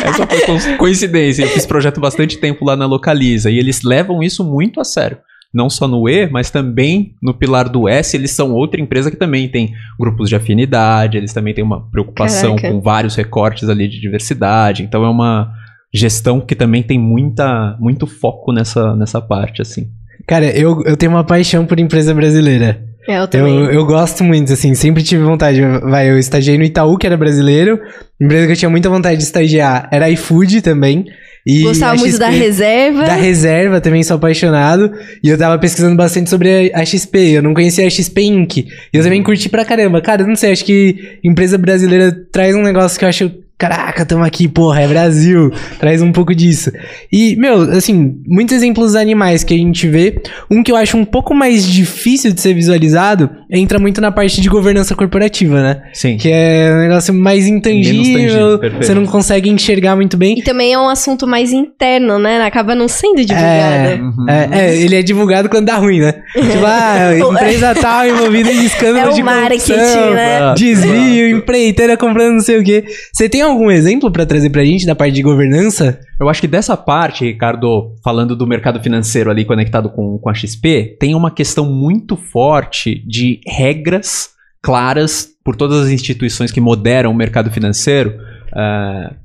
[0.04, 1.42] Essa foi co- coincidência.
[1.42, 3.50] Eu fiz projeto bastante tempo lá na Localiza.
[3.50, 5.18] E eles levam isso muito a sério.
[5.52, 9.16] Não só no E, mas também no pilar do S, eles são outra empresa que
[9.16, 12.74] também tem grupos de afinidade, eles também têm uma preocupação Caraca.
[12.74, 14.82] com vários recortes ali de diversidade.
[14.82, 15.50] Então é uma
[15.92, 19.88] gestão que também tem muita, muito foco nessa, nessa parte, assim.
[20.26, 22.84] Cara, eu, eu tenho uma paixão por empresa brasileira.
[23.08, 23.54] Eu Eu, também.
[23.54, 25.60] eu gosto muito, assim, sempre tive vontade.
[25.82, 27.80] Vai, eu estagiei no Itaú, que era brasileiro.
[28.20, 31.06] Empresa que eu tinha muita vontade de estagiar era iFood também.
[31.46, 33.04] E Gostava a muito XP da reserva.
[33.04, 34.92] Da reserva, também sou apaixonado.
[35.24, 37.18] E eu tava pesquisando bastante sobre a a XP.
[37.36, 38.56] Eu não conhecia a XP Inc.
[38.58, 40.02] E eu também curti pra caramba.
[40.02, 43.30] Cara, eu não sei, acho que empresa brasileira traz um negócio que eu acho.
[43.58, 45.50] Caraca, tamo aqui, porra, é Brasil.
[45.80, 46.70] Traz um pouco disso.
[47.12, 50.22] E, meu, assim, muitos exemplos animais que a gente vê.
[50.48, 54.40] Um que eu acho um pouco mais difícil de ser visualizado entra muito na parte
[54.40, 55.82] de governança corporativa, né?
[55.92, 56.16] Sim.
[56.18, 58.86] Que é um negócio mais intangível, tangível, perfeito.
[58.86, 60.38] você não consegue enxergar muito bem.
[60.38, 62.40] E também é um assunto mais interno, né?
[62.42, 64.02] Acaba não sendo divulgado.
[64.02, 64.26] Uhum.
[64.28, 66.12] É, é, ele é divulgado quando dá ruim, né?
[66.32, 70.54] tipo, ah, empresa tal envolvida em escândalo É o de marketing, corrupção, né?
[70.54, 72.84] Desvio, empreiteira comprando não sei o quê.
[73.12, 76.00] Você tem algum exemplo pra trazer pra gente da parte de governança?
[76.20, 80.34] Eu acho que dessa parte, Ricardo, falando do mercado financeiro ali conectado com, com a
[80.34, 84.30] XP, tem uma questão muito forte de regras
[84.62, 88.14] claras por todas as instituições que moderam o mercado financeiro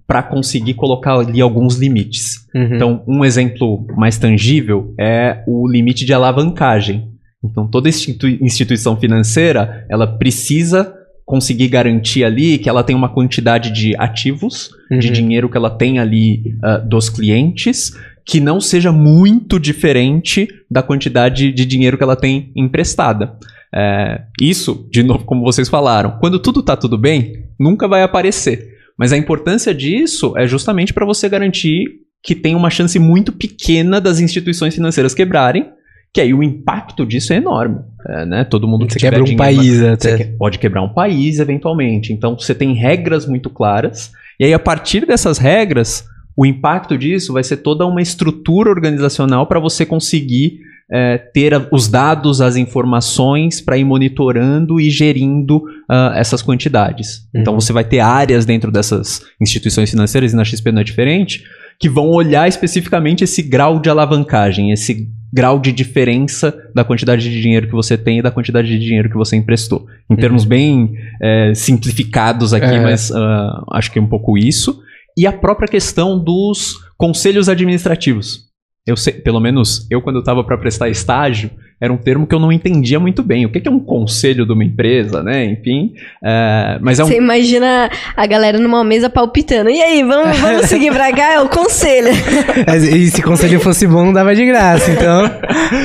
[0.08, 2.48] para conseguir colocar ali alguns limites.
[2.54, 2.76] Uhum.
[2.76, 7.10] Então, um exemplo mais tangível é o limite de alavancagem.
[7.44, 10.94] Então, toda institui- instituição financeira, ela precisa
[11.26, 15.14] conseguir garantir ali que ela tem uma quantidade de ativos, de Uhum.
[15.14, 17.94] dinheiro que ela tem ali ah, dos clientes,
[18.26, 23.38] que não seja muito diferente da quantidade de dinheiro que ela tem emprestada.
[23.76, 28.70] É, isso, de novo, como vocês falaram, quando tudo está tudo bem, nunca vai aparecer.
[28.98, 31.86] Mas a importância disso é justamente para você garantir
[32.24, 35.66] que tem uma chance muito pequena das instituições financeiras quebrarem,
[36.14, 37.80] que aí o impacto disso é enorme.
[38.08, 38.44] é, né?
[38.44, 40.18] Todo mundo que Você quebra um dinheiro país até.
[40.18, 42.12] que- pode quebrar um país eventualmente.
[42.12, 44.12] Então você tem regras muito claras.
[44.40, 49.48] E aí, a partir dessas regras, o impacto disso vai ser toda uma estrutura organizacional
[49.48, 50.60] para você conseguir
[50.92, 57.28] é, ter a- os dados, as informações para ir monitorando e gerindo ah, essas quantidades.
[57.34, 57.60] Então Uhum.
[57.62, 61.44] você vai ter áreas dentro dessas instituições financeiras, e na XP não é diferente,
[61.80, 67.42] que vão olhar especificamente esse grau de alavancagem, esse grau de diferença da quantidade de
[67.42, 69.88] dinheiro que você tem e da quantidade de dinheiro que você emprestou.
[70.08, 72.80] Em termos bem é, simplificados aqui, É.
[72.80, 74.80] mas ah, acho que é um pouco isso.
[75.18, 78.53] E a própria questão dos conselhos administrativos.
[78.86, 82.36] Eu sei, pelo menos eu, quando eu estava para prestar estágio, era um termo que
[82.36, 83.46] eu não entendia muito bem.
[83.46, 85.46] O que que é um conselho de uma empresa, né?
[85.46, 85.94] Enfim.
[86.22, 89.70] é, mas é um Você imagina a galera numa mesa palpitando.
[89.70, 91.36] E aí, vamos, vamos seguir pra cá?
[91.36, 92.10] É o conselho.
[92.68, 94.92] Mas, E se conselho fosse bom, não dava de graça.
[94.92, 95.30] Então,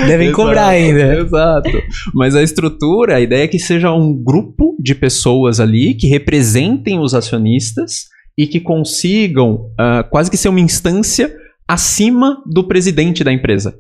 [0.07, 1.21] devem Exato, cobrar ainda.
[1.21, 1.83] Exato.
[2.13, 6.99] Mas a estrutura, a ideia é que seja um grupo de pessoas ali que representem
[6.99, 11.33] os acionistas e que consigam ah, quase que ser uma instância
[11.69, 13.79] acima do presidente da empresa.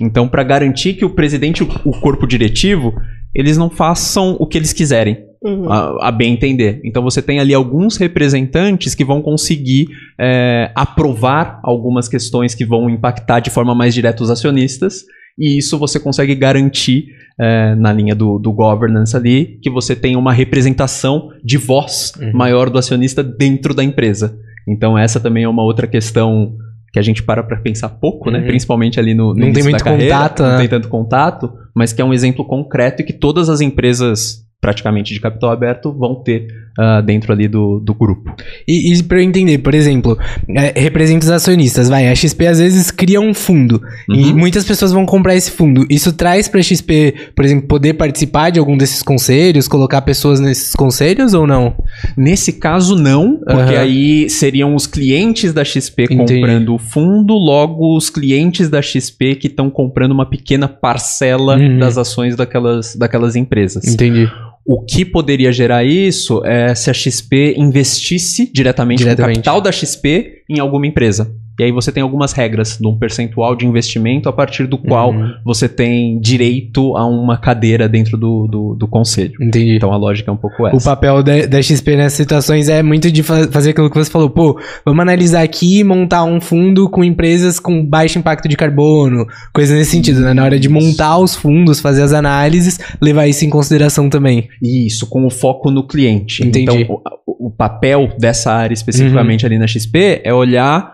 [0.00, 2.92] Então, para garantir que o presidente o o corpo diretivo,
[3.34, 5.68] eles não façam o que eles quiserem, Uhum.
[5.72, 6.80] a, a bem entender.
[6.84, 9.88] Então você tem ali alguns representantes que vão conseguir
[10.20, 15.02] é, aprovar algumas questões que vão impactar de forma mais direta os acionistas.
[15.36, 17.06] E isso você consegue garantir
[17.40, 22.32] é, na linha do, do governance ali que você tem uma representação de voz Uhum.
[22.34, 24.38] maior do acionista dentro da empresa.
[24.68, 26.54] Então essa também é uma outra questão
[26.92, 28.40] que a gente para para pensar pouco, né?
[28.40, 28.46] Uhum.
[28.46, 30.58] Principalmente ali no, no Não tem muito carreira, contato, não né?
[30.58, 35.14] tem tanto contato, mas que é um exemplo concreto e que todas as empresas praticamente
[35.14, 36.46] de capital aberto vão ter
[36.78, 38.34] ah, dentro ali do, do grupo.
[38.66, 42.58] E, e pra eu entender, por exemplo, é, representa os acionistas, vai, a XP às
[42.58, 44.36] vezes cria um fundo e Uhum.
[44.38, 45.86] muitas pessoas vão comprar esse fundo.
[45.90, 50.72] Isso traz pra XP, por exemplo, poder participar de algum desses conselhos, colocar pessoas nesses
[50.74, 51.74] conselhos ou não?
[52.16, 53.80] Nesse caso, não, porque Aham.
[53.80, 56.34] aí seriam os clientes da XP Entendi.
[56.40, 61.78] comprando o fundo, logo os clientes da XP que estão comprando uma pequena parcela Uhum.
[61.78, 63.84] das ações daquelas, daquelas empresas.
[63.86, 64.28] Entendi.
[64.64, 69.36] O que poderia gerar isso é se a XP investisse diretamente, Diretamente.
[69.38, 71.34] no capital da XP em alguma empresa.
[71.62, 75.12] E aí você tem algumas regras de um percentual de investimento a partir do qual
[75.12, 75.32] Uhum.
[75.44, 79.32] você tem direito a uma cadeira dentro do, do, do conselho.
[79.40, 79.76] Entendi.
[79.76, 80.90] Então a lógica é um pouco O essa.
[80.90, 84.28] papel da, da XP nessas situações é muito de fa- fazer aquilo que você falou.
[84.28, 89.24] Pô, vamos analisar aqui e montar um fundo com empresas com baixo impacto de carbono,
[89.54, 90.34] coisa nesse sentido, né?
[90.34, 94.48] Na hora de montar os fundos, fazer as análises, levar isso em consideração também.
[94.60, 96.44] Isso, com o foco no cliente.
[96.44, 96.70] Entendi.
[96.70, 96.80] Uhum.
[96.80, 96.96] Então,
[97.26, 100.92] o, o papel dessa área especificamente ali na XP é olhar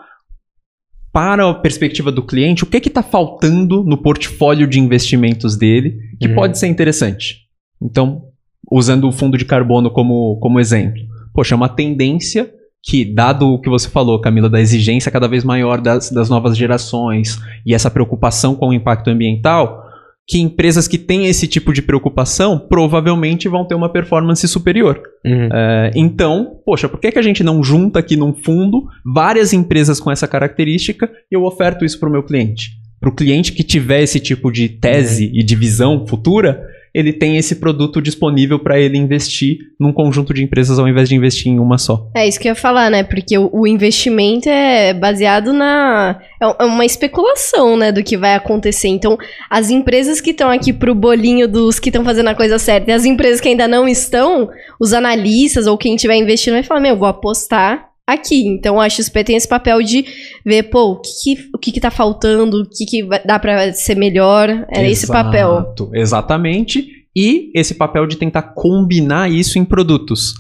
[1.19, 6.29] para a perspectiva do cliente o que está faltando no portfólio de investimentos dele que
[6.29, 6.35] Uhum.
[6.37, 7.39] pode ser interessante.
[7.83, 8.23] Então,
[8.71, 11.03] usando o fundo de carbono como, como exemplo.
[11.35, 12.49] Poxa, é uma tendência
[12.85, 16.57] que, dado o que você falou, Camila, da exigência cada vez maior das, das novas
[16.57, 19.88] gerações e essa preocupação com o impacto ambiental,
[20.29, 25.01] que empresas que têm esse tipo de preocupação provavelmente vão ter uma performance superior.
[25.25, 25.49] Uhum.
[25.51, 29.99] É, então, poxa, por que, que a gente não junta aqui num fundo várias empresas
[29.99, 32.73] com essa característica e eu oferto isso para o meu cliente?
[33.01, 36.63] Para o cliente que tiver esse tipo de tese e de visão futura,
[36.99, 41.15] ele tem esse produto disponível para ele investir num conjunto de empresas ao invés de
[41.15, 42.11] investir em uma só.
[42.13, 43.05] É isso que eu ia falar, né?
[43.05, 46.19] Porque o, o investimento é baseado na.
[46.43, 47.93] É uma especulação, né?
[47.93, 48.89] Do que vai acontecer.
[48.89, 49.17] Então,
[49.49, 52.95] as empresas que estão aqui pro bolinho dos que estão fazendo a coisa certa e
[52.95, 56.97] as empresas que ainda não estão, os analistas ou quem estiver investindo vai falar: Meu,
[56.97, 58.47] vou apostar aqui.
[58.47, 60.05] Então, a XP tem esse papel de
[60.45, 63.73] ver, pô, o que, que, o que, que tá faltando, o que, que dá pra
[63.75, 64.49] ser melhor.
[64.71, 65.59] É esse papel.
[65.59, 66.89] Exato, Exatamente.
[67.15, 70.35] E esse papel de tentar combinar isso em produtos.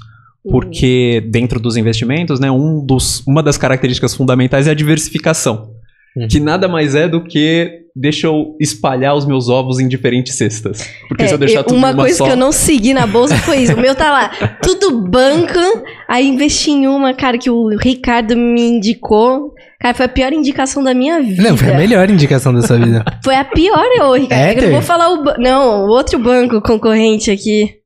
[0.50, 5.72] Porque dentro dos investimentos, né, um dos, uma das características fundamentais é a diversificação.
[6.16, 6.26] Uhum.
[6.26, 10.88] Que nada mais é do que deixa eu espalhar os meus ovos em diferentes cestas.
[11.08, 12.24] Porque se É, eu deixar eu- tudo uma coisa só...
[12.24, 13.74] que eu não segui na bolsa foi isso.
[13.74, 14.30] O meu tá lá,
[14.62, 15.58] tudo banco.
[16.08, 19.52] Aí investi em uma, cara, que o Ricardo me indicou.
[19.80, 21.42] Cara, foi a pior indicação da minha vida.
[21.42, 23.04] Não, foi a melhor indicação da sua vida.
[23.22, 24.42] Foi a pior, ô, Ricardo.
[24.42, 25.22] É, eu não vou falar o.
[25.22, 27.78] ba- Não, o outro banco concorrente aqui.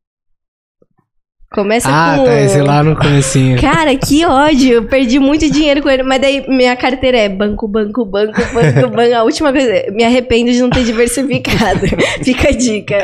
[1.53, 2.25] Começa ah, com.
[2.25, 3.61] tá, esse lá no comecinho.
[3.61, 4.73] Cara, que ódio.
[4.73, 6.03] Eu perdi muito dinheiro com ele.
[6.03, 9.15] Mas daí minha carteira é banco, banco, banco, banco, banco.
[9.15, 9.85] A última coisa.
[9.93, 11.87] Me arrependo de não ter diversificado.
[12.25, 12.97] Fica a dica.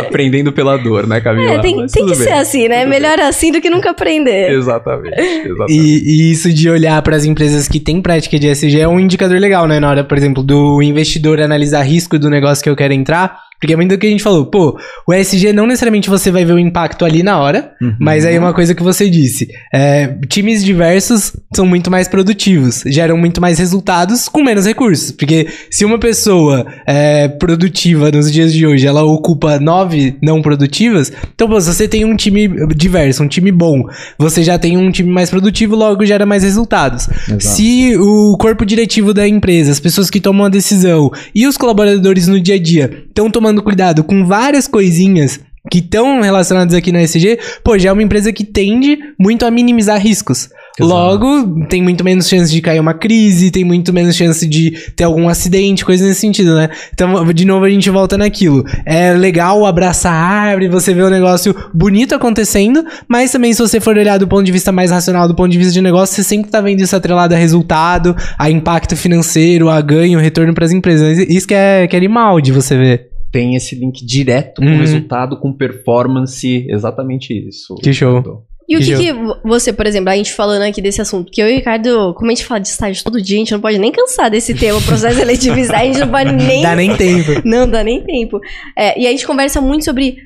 [0.00, 1.54] Aprendendo pela dor, né, Camila?
[1.54, 2.26] É, tem, tem que bem.
[2.26, 2.80] ser assim, né?
[2.80, 4.50] Tudo Melhor assim do que nunca aprender.
[4.50, 5.18] Exatamente.
[5.18, 5.72] exatamente.
[5.72, 9.00] E, e isso de olhar para as empresas que têm prática de ESG é um
[9.00, 9.80] indicador legal, né?
[9.80, 13.45] Na hora, por exemplo, do investidor analisar risco do negócio que eu quero entrar.
[13.60, 14.46] Porque é muito do que a gente falou.
[14.46, 17.94] Pô, o ESG não necessariamente você vai ver o impacto ali na hora, Uhum.
[17.98, 19.48] mas aí é uma coisa que você disse.
[19.72, 25.10] é, times diversos são muito mais produtivos, geram muito mais resultados com menos recursos.
[25.12, 31.12] Porque se uma pessoa é, produtiva nos dias de hoje, ela ocupa nove não produtivas,
[31.34, 33.84] então pô, se você tem um time diverso, um time bom,
[34.18, 37.08] você já tem um time mais produtivo, logo gera mais resultados.
[37.28, 37.42] Exato.
[37.42, 42.26] Se o corpo diretivo da empresa, as pessoas que tomam a decisão e os colaboradores
[42.26, 47.02] no dia a dia estão tomando cuidado com várias coisinhas que estão relacionadas aqui na
[47.02, 50.48] SG, pô, já é uma empresa que tende muito a minimizar riscos.
[50.78, 50.94] Exato.
[50.94, 55.04] Logo, tem muito menos chance de cair uma crise, tem muito menos chance de ter
[55.04, 56.68] algum acidente, coisa nesse sentido, né?
[56.92, 58.62] Então, de novo, a gente volta naquilo.
[58.84, 63.80] É legal abraçar a árvore, você vê o negócio bonito acontecendo, mas também se você
[63.80, 66.22] for olhar do ponto de vista mais racional, do ponto de vista de negócio, você
[66.22, 70.72] sempre tá vendo isso atrelado a resultado, a impacto financeiro, a ganho, retorno para as
[70.72, 71.18] empresas.
[71.18, 73.15] Isso que é, que é animal de você ver.
[73.38, 74.78] Tem esse link direto com Uhum.
[74.78, 77.74] resultado, com performance, exatamente isso.
[77.76, 78.44] Que show.
[78.68, 81.26] E o que, Que que vo- você, por exemplo, a gente falando aqui desse assunto,
[81.26, 83.52] porque eu e o Ricardo, como a gente fala de estágio todo dia, a gente
[83.52, 86.96] não pode nem cansar desse tema, processo seletivo, a gente não pode nem Dá nem
[86.96, 87.30] tempo.
[87.44, 88.40] Não dá nem tempo.
[88.76, 90.16] É, e a gente conversa muito sobre.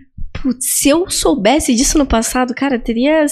[0.42, 3.26] Putz, se eu soubesse disso no passado, cara, teria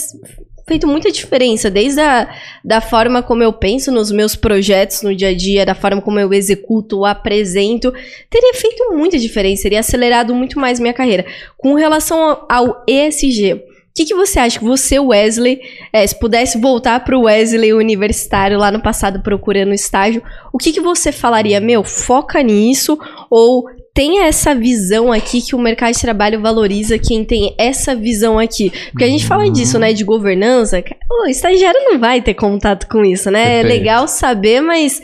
[0.69, 1.71] feito muita diferença.
[1.71, 2.29] Desde a
[2.63, 6.21] da forma como eu penso nos meus projetos no dia a dia, da forma como
[6.21, 7.93] eu executo, apresento.
[8.31, 11.25] Teria feito muita diferença, teria acelerado muito mais minha carreira.
[11.57, 13.55] Com relação ao, ESG.
[13.55, 13.61] O
[13.99, 15.61] que, que você acha que você, Wesley,
[15.93, 20.71] é, se pudesse voltar para o Wesley universitário lá no passado procurando estágio, o que,
[20.71, 21.59] que você falaria?
[21.59, 22.97] Meu, foca nisso
[23.29, 28.39] ou tenha essa visão aqui que o mercado de trabalho valoriza quem tem essa visão
[28.39, 28.71] aqui.
[28.93, 30.81] Porque a gente fala disso, né, de governança.
[31.11, 33.41] O estagiário não vai ter contato com isso, né?
[33.41, 33.67] É Perfeito.
[33.67, 35.03] legal saber, mas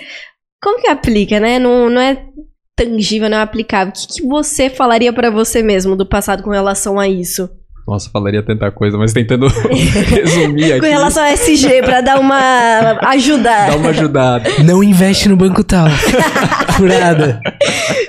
[0.63, 1.59] como que aplica, né?
[1.59, 2.25] Não, não é
[2.77, 3.93] tangível, não é aplicável.
[3.93, 7.51] O que, que você falaria para você mesmo do passado com relação a isso?
[7.87, 9.47] Nossa, falaria tanta coisa, mas tentando
[10.09, 10.81] resumir aqui.
[10.81, 12.99] Com relação a SG, pra dar uma.
[13.09, 13.71] ajudar.
[13.71, 14.51] Dá uma ajudada.
[14.65, 15.87] Não investe no banco tal.
[16.77, 17.41] Furada.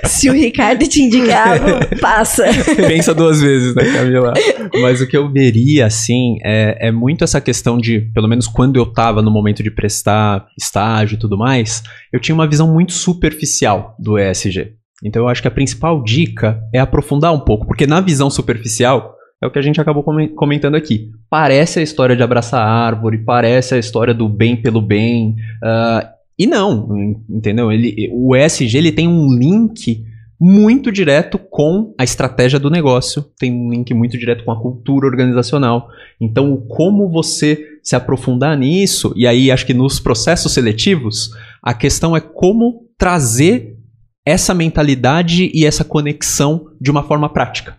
[0.04, 2.44] Se o Ricardo te indicava, passa.
[2.74, 4.32] Pensa duas vezes, né, Camila?
[4.80, 8.76] Mas o que eu veria, assim, é, é muito essa questão de, pelo menos quando
[8.76, 12.92] eu tava no momento de prestar estágio e tudo mais, eu tinha uma visão muito
[12.92, 14.74] superficial do ESG.
[15.04, 19.15] Então eu acho que a principal dica é aprofundar um pouco, porque na visão superficial,
[19.42, 21.10] é o que a gente acabou comentando aqui.
[21.28, 25.36] Parece a história de abraçar a árvore, parece a história do bem pelo bem.
[25.62, 26.06] Uh,
[26.38, 26.88] e não,
[27.28, 27.70] entendeu?
[27.70, 30.04] Ele, o ESG ele tem um link
[30.38, 35.06] muito direto com a estratégia do negócio, tem um link muito direto com a cultura
[35.06, 35.88] organizacional.
[36.20, 41.30] Então, como você se aprofundar nisso, e aí acho que nos processos seletivos,
[41.62, 43.76] a questão é como trazer
[44.24, 47.78] essa mentalidade e essa conexão de uma forma prática.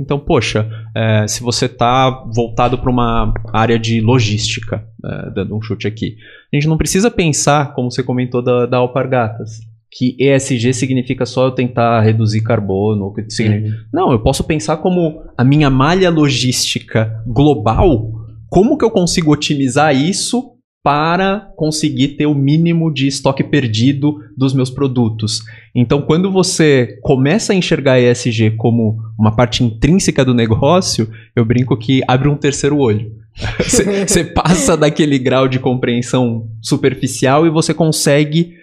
[0.00, 5.62] Então, poxa, é, se você está voltado para uma área de logística, é, dando um
[5.62, 6.16] chute aqui,
[6.52, 9.60] a gente não precisa pensar, como você comentou da, da Alpargatas,
[9.96, 13.12] que ESG significa só eu tentar reduzir carbono.
[13.12, 13.68] Que significa...
[13.68, 13.82] Uhum.
[13.92, 18.10] Não, eu posso pensar como a minha malha logística global,
[18.48, 20.53] como que eu consigo otimizar isso
[20.84, 25.40] para conseguir ter o mínimo de estoque perdido dos meus produtos.
[25.74, 31.74] Então, quando você começa a enxergar ESG como uma parte intrínseca do negócio, eu brinco
[31.74, 33.10] que abre um terceiro olho.
[33.66, 38.54] Você passa daquele grau de compreensão superficial e você consegue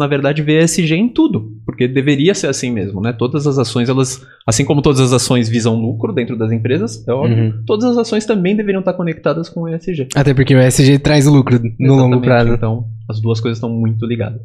[0.00, 3.12] na verdade, ver ESG em tudo, porque deveria ser assim mesmo, né?
[3.12, 7.12] Todas as ações, elas, assim como todas as ações visam lucro dentro das empresas, é
[7.12, 7.62] óbvio, uhum.
[7.66, 10.08] todas as ações também deveriam estar conectadas com o ESG.
[10.14, 12.52] Até porque o ESG traz lucro no Exatamente, longo prazo.
[12.54, 14.40] Então, as duas coisas estão muito ligadas.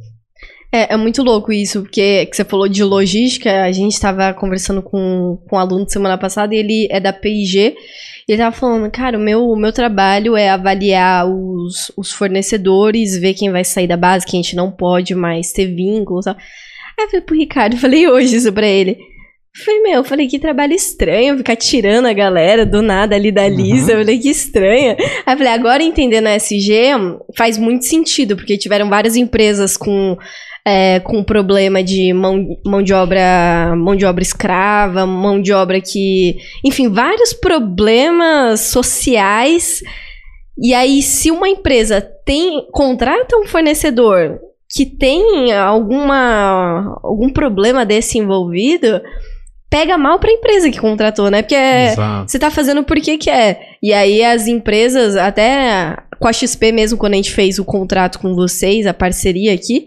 [0.75, 4.81] É, é muito louco isso, porque que você falou de logística, a gente estava conversando
[4.81, 7.75] com, com um aluno semana passada e ele é da PIG, e
[8.27, 13.35] ele tava falando, cara, o meu, o meu trabalho é avaliar os, os fornecedores, ver
[13.35, 16.27] quem vai sair da base, que a gente não pode mais ter vínculos.
[16.27, 16.35] Aí
[16.99, 18.97] eu falei pro Ricardo, falei hoje isso pra ele.
[19.63, 23.93] Falei, meu, falei, que trabalho estranho ficar tirando a galera do nada ali da Lisa.
[23.93, 23.99] Uhum.
[23.99, 24.97] Eu falei, que estranha.
[25.25, 26.91] Aí eu falei, agora entendendo a SG
[27.37, 30.17] faz muito sentido, porque tiveram várias empresas com
[30.65, 35.79] é, com problema de mão, mão de obra mão de obra escrava, mão de obra
[35.79, 39.83] que, enfim, vários problemas sociais.
[40.57, 44.39] E aí, se uma empresa tem contrata um fornecedor
[44.73, 48.99] que tem alguma algum problema desse envolvido,
[49.69, 51.43] pega mal para a empresa que contratou, né?
[51.43, 52.31] Porque Exato.
[52.31, 53.77] você tá fazendo porque quer.
[53.83, 58.17] E aí as empresas, até com a XP mesmo, quando a gente fez o contrato
[58.17, 59.85] com vocês, a parceria aqui,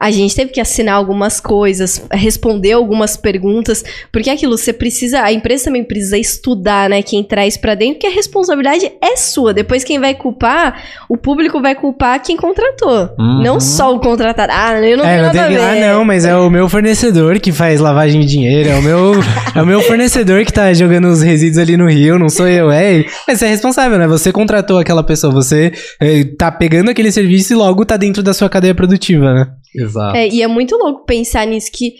[0.00, 5.22] a gente teve que assinar algumas coisas, responder algumas perguntas, porque é aquilo você precisa,
[5.22, 9.52] a empresa também precisa estudar, né, quem traz para dentro, que a responsabilidade é sua.
[9.52, 13.42] Depois quem vai culpar, o público vai culpar quem contratou, uhum.
[13.42, 14.52] não só o contratado.
[14.54, 15.60] Ah, eu não é, tenho nada ver.
[15.60, 19.14] Ah, não, mas é o meu fornecedor que faz lavagem de dinheiro, é o meu,
[19.54, 22.70] é o meu fornecedor que tá jogando os resíduos ali no rio, não sou eu,
[22.70, 23.04] é.
[23.26, 24.06] Mas você é responsável, né?
[24.06, 28.32] Você contratou aquela pessoa, você é, tá pegando aquele serviço e logo tá dentro da
[28.32, 29.46] sua cadeia produtiva, né?
[29.74, 30.16] Exato.
[30.16, 31.94] É, e é muito louco pensar nisso, que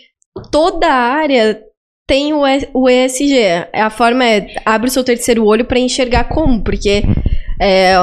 [0.51, 1.61] toda área
[2.07, 3.67] tem o, ESG.
[3.73, 7.03] A forma é, abre o seu terceiro olho para enxergar como, porque
[7.61, 7.93] é,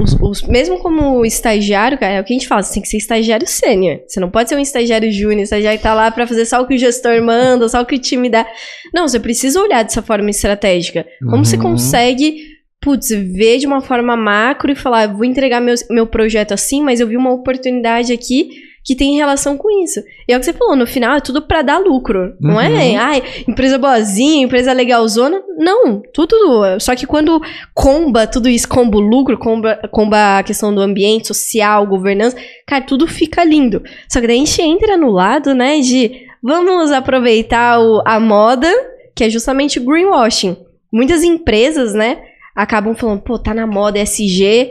[0.00, 2.88] os, os, mesmo como estagiário, cara, é o que a gente fala, você tem que
[2.88, 4.00] ser estagiário sênior.
[4.06, 6.66] Você não pode ser um estagiário júnior, estagiário que tá lá para fazer só o
[6.66, 8.46] que o gestor manda, só o que o time dá.
[8.94, 11.04] Não, você precisa olhar dessa forma estratégica.
[11.20, 11.44] Como uhum.
[11.44, 16.52] você consegue putz, ver de uma forma macro e falar, vou entregar meu, meu projeto
[16.52, 18.50] assim, mas eu vi uma oportunidade aqui
[18.88, 20.00] que tem relação com isso.
[20.26, 22.34] E é o que você falou, no final é tudo para dar lucro.
[22.40, 22.52] Uhum.
[22.52, 22.98] Não é, uhum.
[22.98, 25.42] ai, empresa boazinha, empresa legalzona.
[25.58, 26.34] Não, tudo.
[26.80, 27.38] Só que quando
[27.74, 32.34] comba tudo isso, comba o lucro, comba, comba a questão do ambiente social, governança,
[32.66, 33.82] cara, tudo fica lindo.
[34.08, 38.72] Só que daí a gente entra no lado, né, de vamos aproveitar o, a moda,
[39.14, 40.56] que é justamente greenwashing.
[40.90, 42.22] Muitas empresas, né,
[42.56, 44.70] acabam falando, pô, tá na moda SG,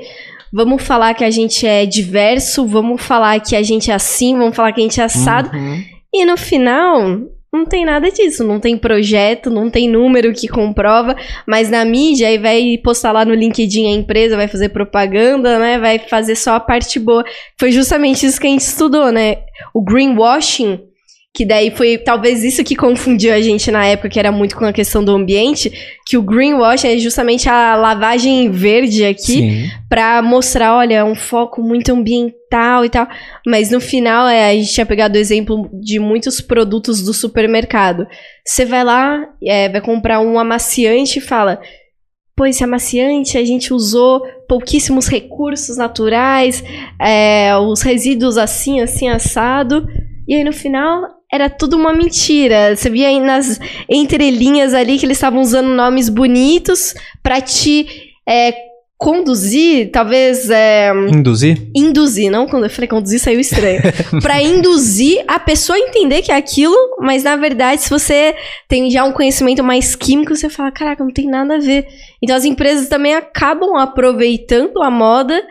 [0.52, 4.56] vamos falar que a gente é diverso, vamos falar que a gente é assim, vamos
[4.56, 5.56] falar que a gente é assado.
[5.56, 5.84] Uhum.
[6.14, 7.22] E no final,
[7.52, 11.16] não tem nada disso, não tem projeto, não tem número que comprova,
[11.48, 15.80] mas na mídia aí vai postar lá no LinkedIn a empresa, vai fazer propaganda, né?
[15.80, 17.24] Vai fazer só a parte boa.
[17.60, 19.38] Foi justamente isso que a gente estudou, né?
[19.74, 20.87] O greenwashing
[21.38, 24.66] que daí foi talvez isso que confundiu a gente na época, que era muito com
[24.66, 25.72] a questão do ambiente,
[26.04, 31.62] que o greenwash é justamente a lavagem verde aqui para mostrar, olha, é um foco
[31.62, 33.08] muito ambiental e tal,
[33.46, 38.08] mas no final é, a gente tinha pegado o exemplo de muitos produtos do supermercado.
[38.44, 41.62] Você vai lá, é, vai comprar um amaciante e fala,
[42.36, 46.64] pô, esse amaciante a gente usou pouquíssimos recursos naturais,
[47.00, 49.88] é, os resíduos assim, assim, assado.
[50.28, 52.76] E aí no final era tudo uma mentira.
[52.76, 53.60] Você via aí nas
[53.90, 58.54] entrelinhas ali que eles estavam usando nomes bonitos pra te é,
[58.98, 60.50] conduzir, talvez.
[60.50, 61.70] É, Induzir?
[61.76, 63.82] induzir, não quando eu falei conduzir saiu estranho.
[64.22, 68.36] pra induzir a pessoa a entender que é aquilo, mas na verdade, se você
[68.68, 71.88] tem já um conhecimento mais químico, você fala, caraca, não tem nada a ver.
[72.22, 75.42] Então as empresas também acabam aproveitando a moda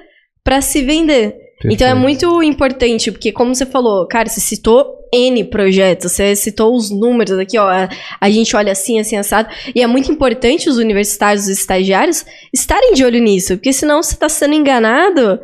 [0.42, 1.45] pra se vender.
[1.64, 6.74] Então é muito importante, porque como você falou, cara, você citou N projetos, você citou
[6.74, 7.88] os números aqui, ó, a,
[8.20, 12.92] a gente olha assim, assim, assado, e é muito importante os universitários, os estagiários, estarem
[12.92, 15.40] de olho nisso, porque senão você está sendo enganado,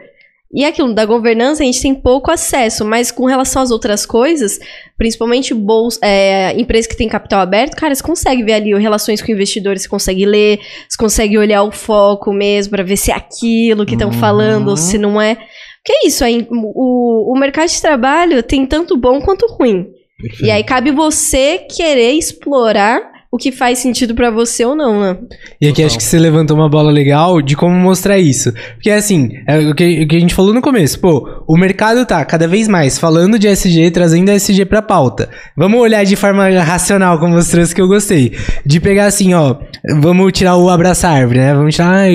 [0.54, 4.04] e é aquilo, da governança a gente tem pouco acesso, mas com relação às outras
[4.04, 4.58] coisas,
[4.98, 9.32] principalmente bolsa, é, empresas que têm capital aberto, cara, você consegue ver ali relações com
[9.32, 13.86] investidores, você consegue ler, você consegue olhar o foco mesmo, para ver se é aquilo
[13.86, 14.18] que estão Uhum.
[14.18, 15.38] falando, se não é.
[15.84, 19.92] Que é isso, aí, o, o mercado de trabalho tem tanto bom quanto ruim.
[20.40, 25.16] E aí cabe você querer explorar o que faz sentido pra você ou não, né?
[25.58, 25.86] E aqui Total.
[25.86, 28.52] acho que você levantou uma bola legal de como mostrar isso.
[28.74, 32.04] Porque assim, é o que, o que a gente falou no começo, pô, o mercado
[32.04, 35.30] tá cada vez mais falando de SG, trazendo SG pra pauta.
[35.56, 38.36] Vamos olhar de forma racional, como você trouxe que eu gostei.
[38.66, 39.56] De pegar assim, ó,
[39.98, 41.54] vamos tirar o abraçar árvore, né?
[41.54, 42.08] Vamos tirar,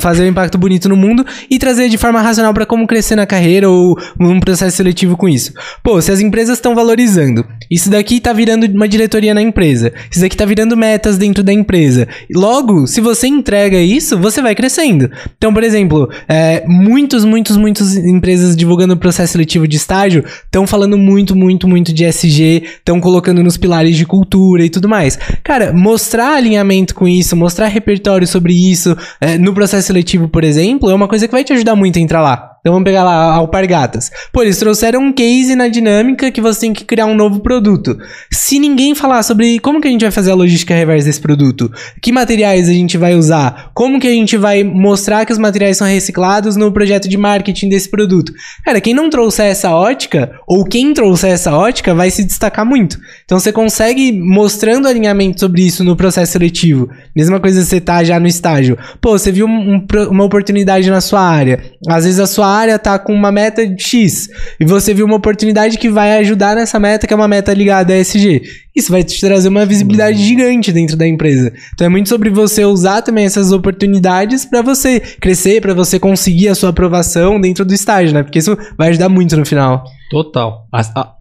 [0.00, 3.26] fazer um impacto bonito no mundo e trazer de forma racional pra como crescer na
[3.26, 5.52] carreira ou um processo seletivo com isso.
[5.84, 10.20] Pô, se as empresas estão valorizando, isso daqui tá virando uma diretoria na empresa, isso
[10.20, 12.08] daqui tá virando metas dentro da empresa.
[12.34, 15.10] Logo, se você entrega isso, você vai crescendo.
[15.36, 20.66] Então, por exemplo, é, muitos, muitos, muitas empresas divulgando o processo seletivo de estágio estão
[20.66, 25.18] falando muito, muito, muito de SG, estão colocando nos pilares de cultura e tudo mais.
[25.42, 30.90] Cara, mostrar alinhamento com isso, mostrar repertório sobre isso é, no processo seletivo, por exemplo,
[30.90, 32.53] é uma coisa que vai te ajudar muito a entrar lá.
[32.64, 34.10] Então vamos pegar lá Alpargatas.
[34.32, 37.94] Pô, eles trouxeram um case na dinâmica que você tem que criar um novo produto.
[38.32, 41.70] Se ninguém falar sobre como que a gente vai fazer a logística reversa desse produto,
[42.00, 45.76] que materiais a gente vai usar, como que a gente vai mostrar que os materiais
[45.76, 48.32] são reciclados no projeto de marketing desse produto.
[48.64, 52.98] Cara, quem não trouxer essa ótica, ou quem trouxer essa ótica, vai se destacar muito.
[53.26, 56.88] Então você consegue mostrando alinhamento sobre isso no processo seletivo.
[57.14, 58.78] Mesma coisa você tá já no estágio.
[59.02, 61.62] Pô, você viu um- um uma oportunidade na sua área.
[61.86, 64.28] Às vezes a sua área tá com uma meta de X
[64.58, 67.92] e você viu uma oportunidade que vai ajudar nessa meta, que é uma meta ligada
[67.92, 68.42] a SG.
[68.74, 71.52] Isso vai te trazer uma visibilidade gigante dentro da empresa.
[71.74, 76.48] Então é muito sobre você usar também essas oportunidades para você crescer, para você conseguir
[76.48, 78.22] a sua aprovação dentro do estágio, né?
[78.22, 79.84] Porque isso vai ajudar muito no final.
[80.10, 80.66] Total.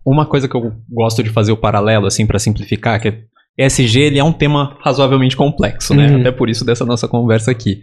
[0.06, 4.00] Uma coisa que eu gosto de fazer o paralelo, assim, pra simplificar, que é ESG,
[4.00, 6.08] ele é um tema razoavelmente complexo, né?
[6.08, 6.22] Uhum.
[6.22, 7.82] Até por isso dessa nossa conversa aqui.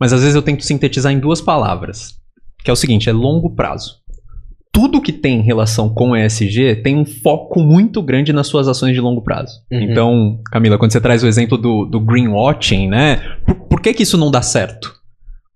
[0.00, 2.14] Mas às vezes eu tento sintetizar em duas palavras,
[2.64, 3.96] que é o seguinte, é longo prazo.
[4.72, 9.00] Tudo que tem relação com ESG tem um foco muito grande nas suas ações de
[9.00, 9.52] longo prazo.
[9.72, 9.80] Uhum.
[9.80, 13.16] Então, Camila, quando você traz o exemplo do, do greenwashing, né?
[13.44, 14.94] Por, por que que isso não dá certo?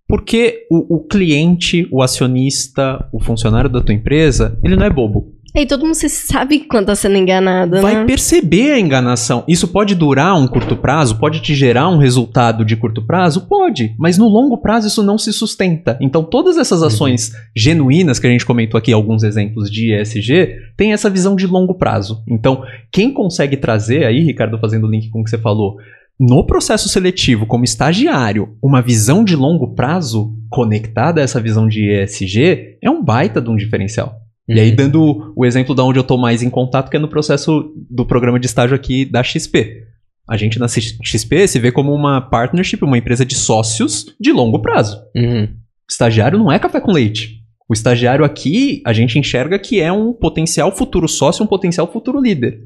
[0.08, 5.32] Porque o, o cliente, o acionista, o funcionário da tua empresa, ele não é bobo.
[5.54, 8.04] E todo mundo se sabe quando tá sendo enganado, Vai né?
[8.06, 9.44] perceber a enganação.
[9.46, 13.46] Isso pode durar um curto prazo, pode te gerar um resultado de curto prazo?
[13.46, 15.98] Pode, mas no longo prazo isso não se sustenta.
[16.00, 20.94] Então todas essas ações genuínas que a gente comentou aqui, alguns exemplos de ESG, tem
[20.94, 22.22] essa visão de longo prazo.
[22.26, 25.76] Então, quem consegue trazer aí, Ricardo, fazendo o link com o que você falou,
[26.18, 31.90] no processo seletivo, como estagiário, uma visão de longo prazo conectada a essa visão de
[31.90, 34.21] ESG, é um baita de um diferencial.
[34.48, 37.08] E aí, dando o exemplo da onde eu tô mais em contato, que é no
[37.08, 39.84] processo do programa de estágio aqui da XP.
[40.28, 44.60] A gente na XP se vê como uma partnership, uma empresa de sócios de longo
[44.60, 45.00] prazo.
[45.14, 45.48] Uhum.
[45.88, 47.42] Estagiário não é café com leite.
[47.68, 52.20] O estagiário aqui, a gente enxerga que é um potencial futuro sócio, um potencial futuro
[52.20, 52.60] líder.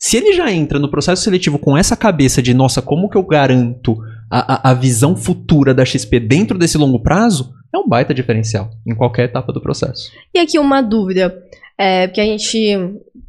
[0.00, 3.22] Se ele já entra no processo seletivo com essa cabeça de, nossa, como que eu
[3.22, 3.98] garanto
[4.30, 8.70] a, a, a visão futura da XP dentro desse longo prazo, é um baita diferencial
[8.86, 10.10] em qualquer etapa do processo.
[10.34, 11.42] E aqui uma dúvida.
[11.78, 12.78] É, porque a gente.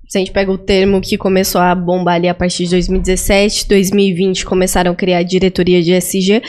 [0.08, 3.68] Se a gente pega o termo que começou a bombar ali a partir de 2017,
[3.68, 6.42] 2020 começaram a criar a diretoria de SG.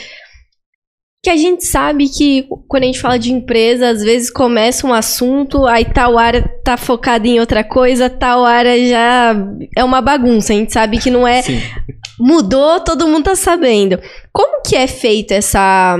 [1.22, 4.94] Que a gente sabe que quando a gente fala de empresa, às vezes começa um
[4.94, 9.36] assunto, aí tal área tá focada em outra coisa, tal área já
[9.76, 10.54] é uma bagunça.
[10.54, 11.60] A gente sabe que não é Sim.
[12.18, 14.00] mudou, todo mundo tá sabendo.
[14.32, 15.98] Como que é feita essa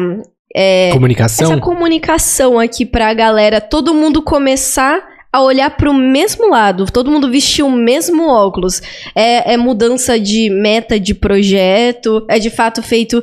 [0.55, 1.53] é, Comunicação?
[1.53, 5.01] essa comunicação aqui pra galera, todo mundo começar
[5.33, 8.83] a olhar pro mesmo lado, todo mundo vestir o mesmo óculos.
[9.15, 13.23] É, é mudança de meta de projeto, é de fato feito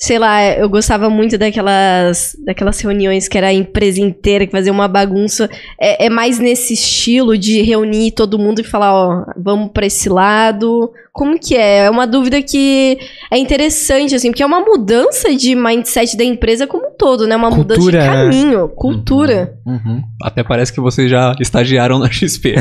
[0.00, 4.70] sei lá, eu gostava muito daquelas, daquelas reuniões que era a empresa inteira que fazia
[4.70, 5.50] uma bagunça.
[5.78, 10.08] É, é mais nesse estilo de reunir todo mundo e falar, ó, vamos pra esse
[10.08, 10.92] lado.
[11.18, 11.78] Como que é?
[11.78, 12.96] É uma dúvida que
[13.28, 17.34] é interessante, assim, porque é uma mudança de mindset da empresa como um todo, né?
[17.34, 18.06] Uma mudança de Cultura, né?
[18.06, 19.58] caminho, cultura.
[19.66, 20.00] Uhum.
[20.22, 22.54] Até parece que vocês já estagiaram na XP.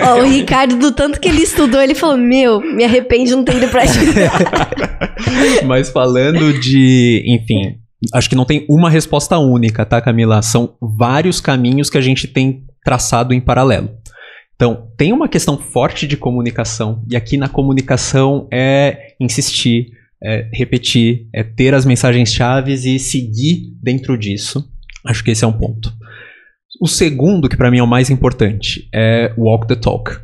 [0.00, 3.42] Ó, o Ricardo, do tanto que ele estudou, ele falou, meu, me arrependo de não
[3.42, 3.82] ter ido pra
[5.66, 7.80] Mas falando de, enfim,
[8.14, 10.40] acho que não tem uma resposta única, tá, Camila?
[10.40, 13.90] São vários caminhos que a gente tem traçado em paralelo.
[14.56, 19.92] Então, tem uma questão forte de comunicação, e aqui na comunicação é insistir,
[20.22, 24.66] é repetir, é ter as mensagens chaves e seguir dentro disso.
[25.04, 25.92] Acho que esse é um ponto.
[26.80, 30.18] O segundo, que para mim é o mais importante, é walk the talk.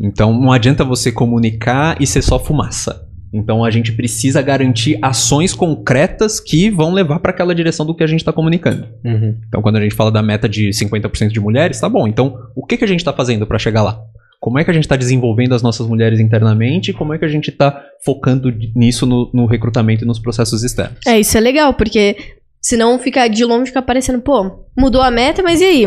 [0.00, 3.08] Então, não adianta você comunicar e ser só fumaça.
[3.32, 8.02] Então, a gente precisa garantir ações concretas que vão levar para aquela direção do que
[8.02, 8.88] a gente está comunicando.
[9.04, 9.36] Uhum.
[9.48, 12.08] Então, quando a gente fala da meta de 50% de mulheres, tá bom.
[12.08, 14.02] Então, o que, que a gente está fazendo para chegar lá?
[14.40, 16.90] Como é que a gente está desenvolvendo as nossas mulheres internamente?
[16.90, 20.64] E como é que a gente está focando nisso no, no recrutamento e nos processos
[20.64, 20.98] externos?
[21.06, 22.16] É, isso é legal, porque
[22.60, 25.86] senão fica de longe fica parecendo, pô, mudou a meta, mas e aí?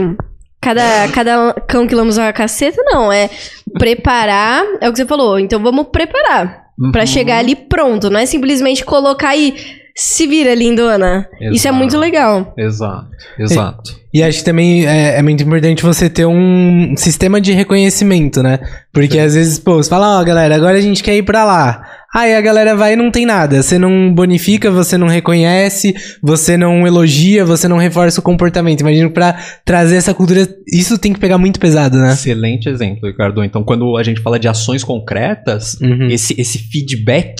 [0.62, 3.12] Cada, cada cão que lamos a caceta, não.
[3.12, 3.30] É
[3.78, 5.39] preparar, é o que você falou.
[5.39, 6.62] Então vamos preparar.
[6.91, 7.07] Pra Uhum.
[7.07, 8.09] chegar ali pronto.
[8.09, 9.53] Não é simplesmente colocar e
[9.95, 11.28] se vira, lindona.
[11.39, 11.76] Isso é Exato.
[11.76, 12.53] muito legal.
[12.57, 13.07] Exato,
[13.38, 14.03] exato.
[14.11, 18.59] E acho que também é, é muito importante você ter um sistema de reconhecimento, né?
[18.91, 21.93] Porque às vezes, pô, você fala, ó, galera, agora a gente quer ir pra lá.
[22.16, 23.61] Aí a galera vai e não tem nada.
[23.61, 28.82] Você não bonifica, você não reconhece, você não elogia, você não reforça o comportamento.
[28.82, 29.34] Imagino que pra
[29.66, 32.14] trazer essa cultura, isso tem que pegar muito pesado, né?
[32.14, 33.43] Excelente exemplo, Ricardo.
[33.43, 36.07] Então, quando a gente fala de ações concretas, Uhum.
[36.07, 37.36] esse, esse feedback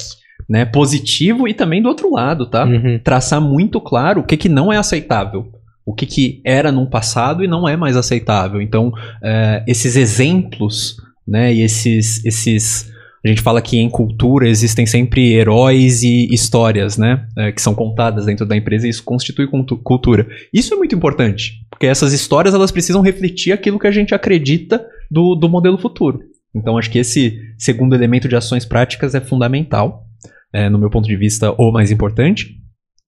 [0.49, 2.65] né, positivo e também do outro lado, tá?
[2.65, 2.99] Uhum.
[3.03, 5.45] Traçar muito claro o que, que não é aceitável.
[5.86, 8.61] O que, que era no passado e não é mais aceitável.
[8.61, 8.91] Então,
[9.24, 10.95] é, esses exemplos,
[11.28, 12.91] né, e esses, esses.
[13.26, 17.74] A gente fala que em cultura existem sempre heróis e histórias, né, é, que são
[17.74, 20.28] contadas dentro da empresa e isso constitui cultu- cultura.
[20.53, 24.86] Isso é muito importante, porque essas histórias elas precisam refletir aquilo que a gente acredita
[25.09, 26.19] do, do modelo futuro.
[26.53, 30.05] Então, acho que esse segundo elemento de ações práticas é fundamental,
[30.53, 32.57] é, no meu ponto de vista, o mais importante.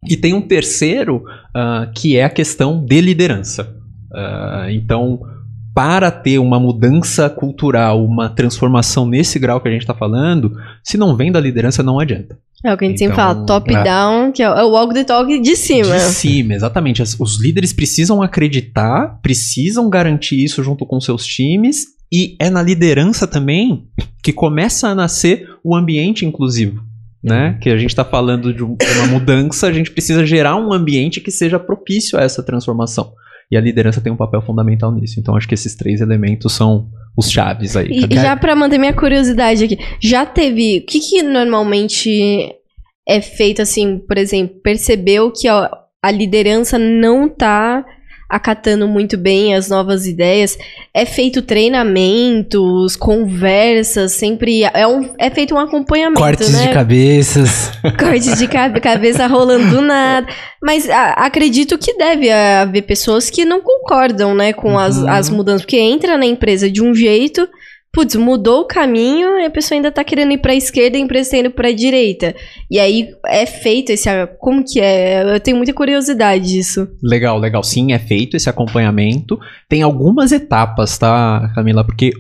[0.07, 3.75] E tem um terceiro, ah, que é a questão de liderança.
[4.13, 5.19] Ah, então,
[5.75, 10.97] para ter uma mudança cultural, uma transformação nesse grau que a gente está falando, se
[10.97, 12.39] não vem da liderança, não adianta.
[12.63, 13.83] É o que a gente sempre Então, fala, top é.
[13.83, 15.93] down, que é o walk the talk de cima.
[15.93, 17.01] De cima, exatamente.
[17.01, 22.63] As- os líderes precisam acreditar, precisam garantir isso junto com seus times, e é na
[22.63, 23.83] liderança também
[24.23, 26.81] que começa a nascer o ambiente inclusivo.
[27.21, 27.57] Né?
[27.61, 30.71] Que a gente está falando de um- de uma mudança, a gente precisa gerar um
[30.71, 33.11] ambiente que seja propício a essa transformação.
[33.51, 35.19] E a liderança tem um papel fundamental nisso.
[35.19, 37.89] Então, acho que esses três elementos são os chaves aí.
[38.09, 40.79] E já pra manter minha curiosidade aqui, já teve.
[40.79, 42.55] O que, que normalmente
[43.07, 45.69] é feito assim, por exemplo, percebeu que a,
[46.01, 47.85] a liderança não tá
[48.29, 50.57] acatando muito bem as novas ideias?
[50.93, 54.63] É feito treinamentos, conversas, sempre.
[54.63, 56.67] É, um, é feito um acompanhamento, Cortes né?
[56.67, 57.71] de cabeças.
[57.99, 60.27] Cortes de cabe- cabeça rolando do nada.
[60.61, 65.09] Mas a- acredito que deve haver pessoas que não concordam, né, com as, Uhum.
[65.09, 65.61] as mudanças.
[65.61, 67.47] Porque entra na empresa de um jeito,
[67.95, 71.03] putz, mudou o caminho e a pessoa ainda tá querendo ir pra esquerda e a
[71.03, 72.35] empresa tá indo pra direita.
[72.69, 74.09] E aí é feito esse.
[74.37, 75.23] Como que é?
[75.35, 76.89] Eu tenho muita curiosidade disso.
[77.01, 77.63] Legal, legal.
[77.63, 79.39] Sim, é feito esse acompanhamento.
[79.69, 81.85] Tem algumas etapas, tá, Camila?
[81.85, 82.11] Porque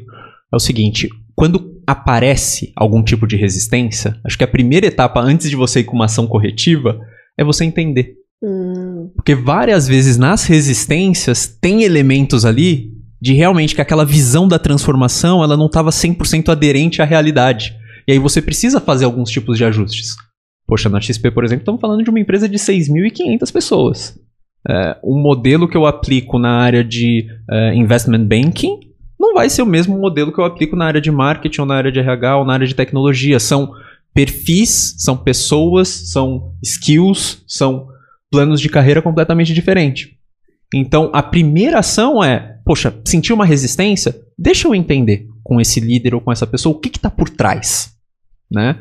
[0.51, 5.49] é o seguinte: quando aparece algum tipo de resistência, acho que a primeira etapa antes
[5.49, 6.97] de você ir com uma ação corretiva
[7.37, 8.15] é você entender.
[8.41, 12.94] Hum, Porque várias vezes nas resistências tem elementos ali
[13.25, 17.75] de realmente que aquela visão da transformação ela não estava 100% aderente à realidade.
[18.07, 20.15] E aí você precisa fazer alguns tipos de ajustes.
[20.67, 24.19] Poxa, na XP, por exemplo, estamos falando de uma empresa de 6.500 pessoas.
[24.69, 28.79] É, um modelo que eu aplico na área de é, investment banking
[29.19, 31.77] não vai ser o mesmo modelo que eu aplico na área de marketing, ou na
[31.77, 33.39] área de RH, ou na área de tecnologia.
[33.39, 33.73] São
[34.13, 37.87] perfis, são pessoas, são skills, são
[38.29, 40.09] planos de carreira completamente diferentes.
[40.71, 44.15] Então, a primeira ação é, poxa, sentir uma resistência?
[44.37, 47.95] Deixa eu entender com esse líder ou com essa pessoa o que está por trás,
[48.51, 48.77] né?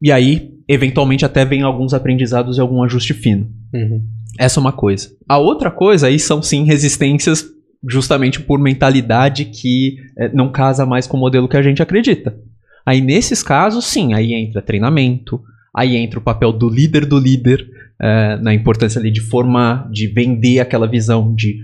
[0.00, 3.50] E aí, eventualmente, até vem alguns aprendizados e algum ajuste fino.
[3.74, 4.06] Uhum.
[4.38, 5.10] Essa é uma coisa.
[5.28, 7.44] A outra coisa aí são sim resistências
[7.88, 12.38] justamente por mentalidade que eh, não casa mais com o modelo que a gente acredita.
[12.86, 15.42] Aí nesses casos, sim, aí entra treinamento,
[15.78, 17.64] Aí entra o papel do líder do líder,
[18.00, 21.60] é, na importância ali de formar, de vender aquela visão, de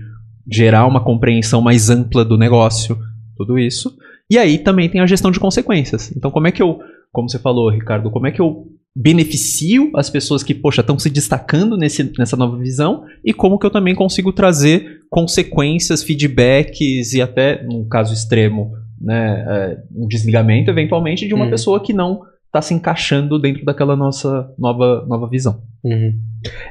[0.49, 2.97] gerar uma compreensão mais ampla do negócio,
[3.35, 3.95] tudo isso.
[4.29, 6.11] E aí também tem a gestão de consequências.
[6.15, 6.79] Então, como é que eu,
[7.11, 11.09] como você falou, Ricardo, como é que eu beneficio as pessoas que, poxa, estão se
[11.09, 17.21] destacando nesse, nessa nova visão e como que eu também consigo trazer consequências, feedbacks e
[17.21, 21.51] até, num caso extremo, né, é, um desligamento eventualmente de uma Uhum.
[21.51, 22.21] pessoa que não
[22.55, 25.61] está se encaixando dentro daquela nossa nova, nova visão.
[25.83, 26.13] Uhum.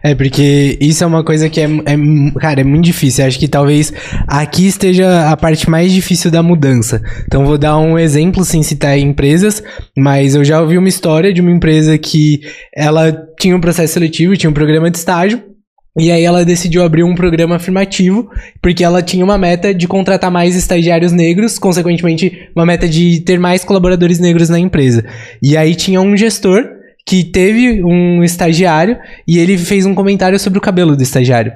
[0.02, 3.24] É, porque isso é uma coisa que é, é- Cara, é muito difícil.
[3.24, 3.92] Acho que talvez
[4.26, 7.02] aqui esteja a parte mais difícil da mudança.
[7.26, 9.62] Então, vou dar um exemplo sem citar empresas,
[9.96, 12.40] mas eu já ouvi uma história de uma empresa que
[12.74, 15.53] ela tinha um processo seletivo, tinha um programa de estágio.
[15.98, 18.28] E aí ela decidiu abrir um programa afirmativo,
[18.60, 23.38] porque ela tinha uma meta de contratar mais estagiários negros, consequentemente, uma meta de ter
[23.38, 25.04] mais colaboradores negros na empresa.
[25.40, 26.64] E aí tinha um gestor
[27.06, 28.96] que teve um estagiário
[29.28, 31.52] e ele fez um comentário sobre o cabelo do estagiário.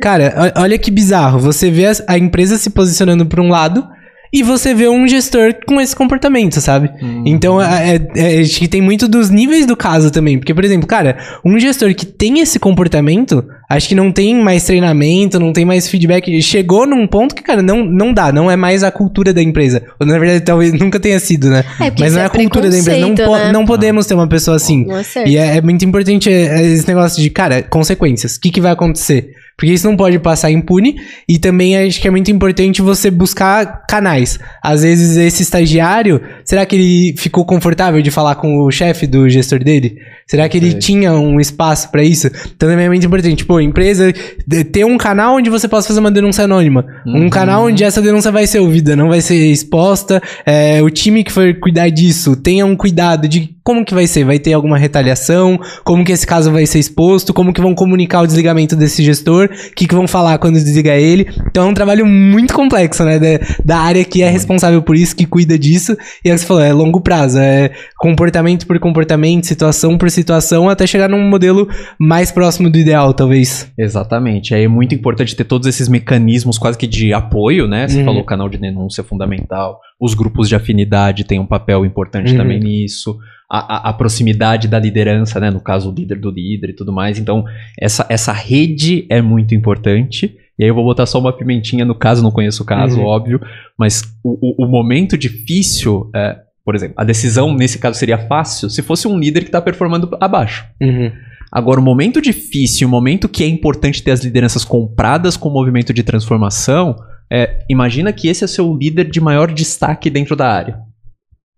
[0.00, 1.38] Cara, olha que bizarro.
[1.40, 3.86] Você vê a empresa se posicionando por um lado
[4.32, 6.90] e você vê um gestor com esse comportamento, sabe?
[7.24, 10.38] Então, é, é- acho que tem muito dos níveis do caso também.
[10.38, 14.64] Porque, por exemplo, cara, um gestor que tem esse comportamento, acho que não tem mais
[14.64, 16.40] treinamento, não tem mais feedback.
[16.42, 19.82] Chegou num ponto que, cara, não, não dá, não é mais a cultura da empresa.
[19.98, 21.64] Ou, na verdade, talvez nunca tenha sido, né?
[21.80, 22.98] É, Mas não é é a cultura da empresa.
[23.00, 23.52] Não, po- né?
[23.52, 24.86] não podemos ter uma pessoa assim.
[25.16, 25.28] É.
[25.28, 28.36] E é, é muito importante é, é, esse negócio de, cara, consequências.
[28.36, 29.30] O que, que vai acontecer?
[29.56, 30.96] Porque isso não pode passar impune.
[31.28, 34.38] E também acho que é muito importante você buscar canais.
[34.62, 39.28] Às vezes, esse estagiário, será que ele ficou confortável de falar com o chefe do
[39.28, 39.96] gestor dele?
[40.26, 40.80] Será que ele Sei.
[40.80, 42.26] tinha um espaço pra isso?
[42.56, 43.44] Então também é muito importante.
[43.44, 44.12] Pô, empresa,
[44.46, 46.84] de- ter um canal onde você possa fazer uma denúncia anônima.
[47.06, 47.30] Um Uhum.
[47.30, 50.22] canal onde essa denúncia vai ser ouvida, não vai ser exposta.
[50.46, 54.24] É, o time que for cuidar disso, tenha um cuidado de como que vai ser.
[54.24, 55.58] Vai ter alguma retaliação?
[55.82, 57.32] Como que esse caso vai ser exposto?
[57.32, 59.48] Como que vão comunicar o desligamento desse gestor?
[59.50, 61.26] O que, que vão falar quando desligar ele?
[61.48, 63.18] Então é um trabalho muito complexo, né?
[63.18, 63.26] Da,
[63.64, 65.96] da área que é responsável por isso, que cuida disso.
[66.24, 67.38] E que você falou, é longo prazo.
[67.38, 71.66] É comportamento por comportamento, situação por situação, até chegar num modelo
[71.98, 73.72] mais próximo do ideal, talvez.
[73.78, 74.54] Exatamente.
[74.54, 77.88] Aí é muito importante ter todos esses mecanismos quase que de apoio, né?
[77.88, 78.04] Você Uhum.
[78.04, 79.80] falou o canal de denúncia é fundamental.
[80.00, 82.36] Os grupos de afinidade têm um papel importante Uhum.
[82.36, 83.16] também nisso.
[83.58, 85.50] A, a- proximidade da liderança, né?
[85.50, 87.18] No caso, o líder do líder e tudo mais.
[87.18, 87.44] Então,
[87.80, 90.36] essa, essa rede é muito importante.
[90.58, 93.06] E aí eu vou botar só uma pimentinha no caso, não conheço o caso, Uhum.
[93.06, 93.40] óbvio.
[93.78, 98.70] Mas o, o- o momento difícil, é, por exemplo, a decisão nesse caso seria fácil
[98.70, 100.64] se fosse um líder que está performando abaixo.
[100.80, 101.12] Uhum.
[101.52, 105.52] Agora, o momento difícil, o momento que é importante ter as lideranças compradas com o
[105.52, 106.96] movimento de transformação,
[107.32, 110.78] é, imagina que esse é o seu líder de maior destaque dentro da área.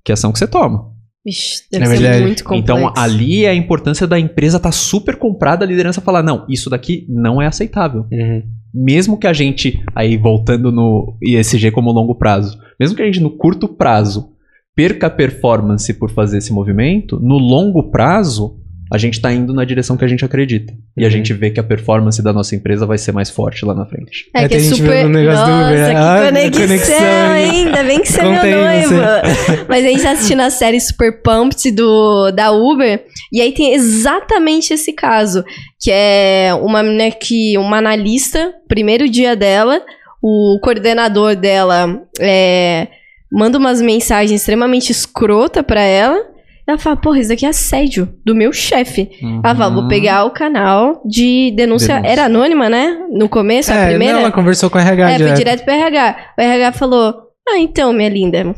[0.05, 0.95] Que ação que você toma.
[1.27, 2.87] Vixe, deve É ser muito complexo.
[2.87, 6.71] Então, ali é a importância da empresa estar super comprada, a liderança falar, não, isso
[6.71, 8.07] daqui não é aceitável.
[8.13, 8.45] Uhum.
[8.73, 13.21] Mesmo que a gente, aí voltando no ISG como longo prazo, mesmo que a gente
[13.21, 14.31] no curto prazo
[14.75, 18.61] perca a performance por fazer esse movimento, no longo prazo
[18.93, 20.73] a gente está indo na direção que a gente acredita.
[20.97, 21.11] E a Uhum.
[21.11, 24.31] gente vê que a performance da nossa empresa vai ser mais forte lá na frente.
[24.35, 24.93] É que Até é a gente super.
[24.99, 25.91] viu no negócio do Nossa, Uber, né?
[25.91, 27.31] que Ah, conexão, conexão?
[27.33, 28.95] Ainda bem que você é meu noivo.
[29.69, 33.05] Mas a gente tá assistindo a série Super Pumped do, da Uber.
[33.33, 35.45] E aí tem exatamente esse caso.
[35.83, 37.59] Que é uma menina que.
[37.59, 39.83] Uma analista, primeiro dia dela,
[40.23, 42.87] o coordenador dela é,
[43.33, 46.36] manda umas mensagens extremamente escrota pra ela.
[46.69, 49.09] Ela fala, porra, isso daqui é assédio do meu chefe.
[49.45, 51.95] Ela fala, vou pegar o canal de denúncia.
[51.95, 52.13] Denúncia.
[52.13, 52.99] Era anônima, né?
[53.11, 54.15] No começo, a É, primeira.
[54.15, 55.37] não, ela conversou com o RH É, foi direto.
[55.39, 56.17] direto pro RH.
[56.37, 57.15] O RH falou:
[57.49, 58.53] Ah, então, minha linda.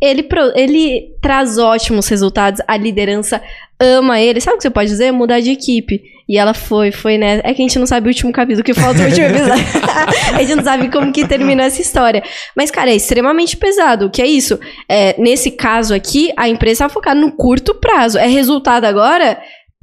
[0.00, 3.40] Ele, pro- ele traz ótimos resultados, a liderança
[3.80, 4.40] ama ele.
[4.40, 5.12] Sabe o que você pode dizer?
[5.12, 6.00] Mudar de equipe.
[6.32, 7.42] E ela foi, foi, né?
[7.44, 9.64] É que a gente não sabe o último capítulo, que falta o último episódio.
[10.32, 12.22] a gente não sabe como que terminou essa história.
[12.56, 14.06] Mas, cara, é extremamente pesado.
[14.06, 14.58] O que é isso?
[14.88, 18.16] É, nesse caso aqui, a empresa vai focar no curto prazo.
[18.16, 19.42] É resultado agora?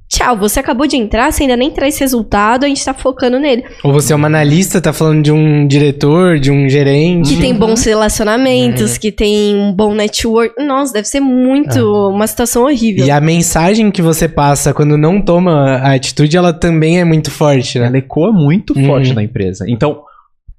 [0.09, 3.63] Tchau, você acabou de entrar, você ainda nem traz resultado, a gente tá focando nele.
[3.83, 7.35] Ou você é uma analista, tá falando de um diretor, de um gerente.
[7.35, 8.99] Que tem bons relacionamentos, Uhum.
[8.99, 10.55] que tem um bom network.
[10.63, 11.79] Nossa, deve ser muito
[12.09, 13.05] uma situação horrível.
[13.05, 17.29] E a mensagem que você passa quando não toma a atitude, ela também é muito
[17.29, 17.85] forte, né?
[17.85, 18.87] Ela ecoa muito Uhum.
[18.87, 19.65] forte na empresa.
[19.67, 20.01] Então,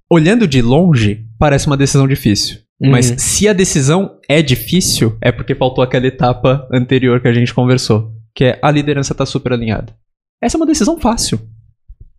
[0.08, 2.58] olhando de longe, parece uma decisão difícil.
[2.80, 3.18] Mas Uhum.
[3.18, 8.10] se a decisão é difícil, é porque faltou aquela etapa anterior que a gente conversou,
[8.40, 9.92] que é a liderança tá super alinhada.
[10.42, 11.38] Essa é uma decisão fácil.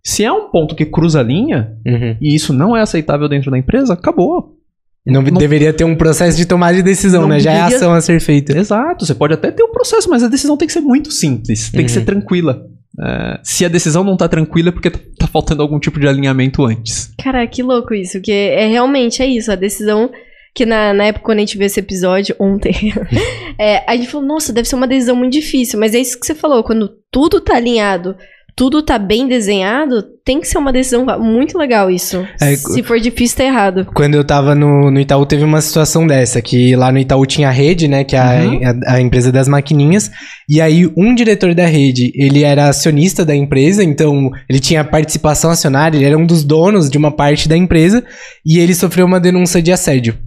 [0.06, 2.16] Se é um ponto que cruza a linha Uhum.
[2.22, 4.56] e isso não é aceitável dentro da empresa, acabou.
[5.04, 7.40] Não, Não- deveria ter um processo de tomada de decisão, né?
[7.40, 8.56] Já é a deveria- ação a ser feita.
[8.56, 11.72] Exato, você pode até ter um processo, mas a decisão tem que ser muito simples,
[11.72, 11.96] tem que Uhum.
[12.00, 12.68] ser tranquila.
[13.04, 16.08] É, se a decisão não tá tranquila é porque tá, tá faltando algum tipo de
[16.08, 17.12] alinhamento antes.
[17.24, 20.12] Cara, que louco isso, que é realmente é isso, a decisão
[20.54, 22.94] que na, na época quando a gente viu esse episódio, ontem,
[23.58, 26.26] é, a gente falou, nossa, deve ser uma decisão muito difícil, mas é isso que
[26.26, 28.16] você falou, quando tudo tá alinhado,
[28.54, 32.28] tudo tá bem desenhado, tem que ser uma decisão muito legal isso.
[32.40, 33.88] É, Se for difícil, tá errado.
[33.96, 37.48] Quando eu tava no, no Itaú, teve uma situação dessa, que lá no Itaú tinha
[37.48, 38.60] a rede, né, que é a, Uhum.
[38.86, 40.12] a, a empresa das maquininhas,
[40.50, 45.50] e aí um diretor da rede, ele era acionista da empresa, então ele tinha participação
[45.50, 48.04] acionária, ele era um dos donos de uma parte da empresa,
[48.46, 50.18] e ele sofreu uma denúncia de assédio.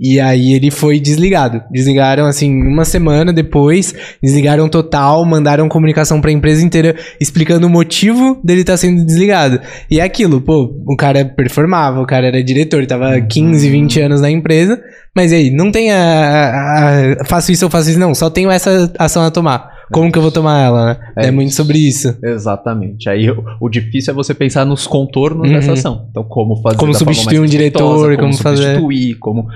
[0.00, 1.60] E aí ele foi desligado.
[1.72, 3.92] Desligaram, assim, uma semana depois,
[4.22, 9.60] desligaram total, mandaram comunicação pra empresa inteira explicando o motivo dele estar sendo desligado.
[9.90, 14.20] E é aquilo, pô, o cara performava, o cara era diretor, tava 15, 20 anos
[14.20, 14.80] na empresa,
[15.16, 18.50] mas aí, não tem a, a- a- faço isso ou faço isso, não, só tenho
[18.52, 19.77] essa ação a tomar.
[19.92, 21.12] Como que eu vou tomar ela, né?
[21.16, 22.16] É É, muito sobre isso.
[22.22, 23.08] Exatamente.
[23.08, 25.54] Aí o, o difícil é você pensar nos contornos Uhum.
[25.54, 26.06] dessa ação.
[26.10, 29.46] Então, como fazer Como substituir um diretor, respeitosa, como fazer- substituir, como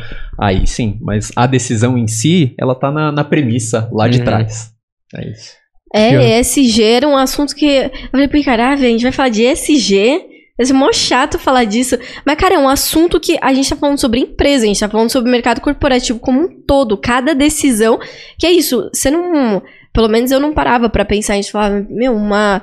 [0.40, 0.98] aí sim.
[1.02, 4.24] Mas a decisão em si, ela tá na, na premissa lá de Uhum.
[4.24, 4.70] trás.
[5.14, 5.50] É isso.
[5.94, 7.66] É, ESG era um assunto que.
[7.66, 10.30] Eu falei pro cara, ah, a gente vai falar de ESG.
[10.56, 11.98] Vai ser mó chato falar disso.
[12.26, 14.88] Mas, cara, é um assunto que a gente tá falando sobre empresa, a gente tá
[14.88, 16.96] falando sobre o mercado corporativo como um todo.
[16.96, 17.98] Cada decisão.
[18.38, 19.62] Que é isso, você não.
[19.92, 22.62] Pelo menos eu não parava pra pensar, a gente falava, meu, uma.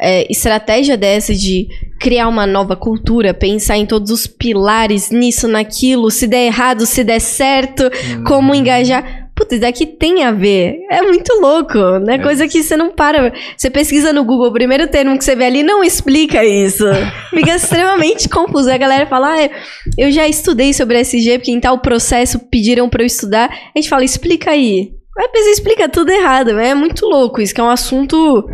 [0.00, 1.66] é, estratégia dessa de
[1.98, 7.02] criar uma nova cultura, pensar em todos os pilares, nisso, naquilo, se der errado, se
[7.02, 8.22] der certo, Uhum.
[8.24, 9.26] como engajar.
[9.34, 10.78] Putz, isso daqui tem a ver.
[10.90, 12.14] É muito louco, né?
[12.14, 13.32] É Coisa que você não para.
[13.56, 16.84] Você pesquisa no Google, o primeiro termo que você vê ali não explica isso.
[17.30, 18.70] Fica extremamente confuso.
[18.70, 19.50] A galera fala, ah,
[19.96, 23.48] eu já estudei sobre SG, porque em tal processo pediram pra eu estudar.
[23.74, 24.92] A gente fala, explica aí.
[25.26, 26.50] Pessoa explica tudo errado.
[26.58, 28.48] É muito louco isso, que é um assunto,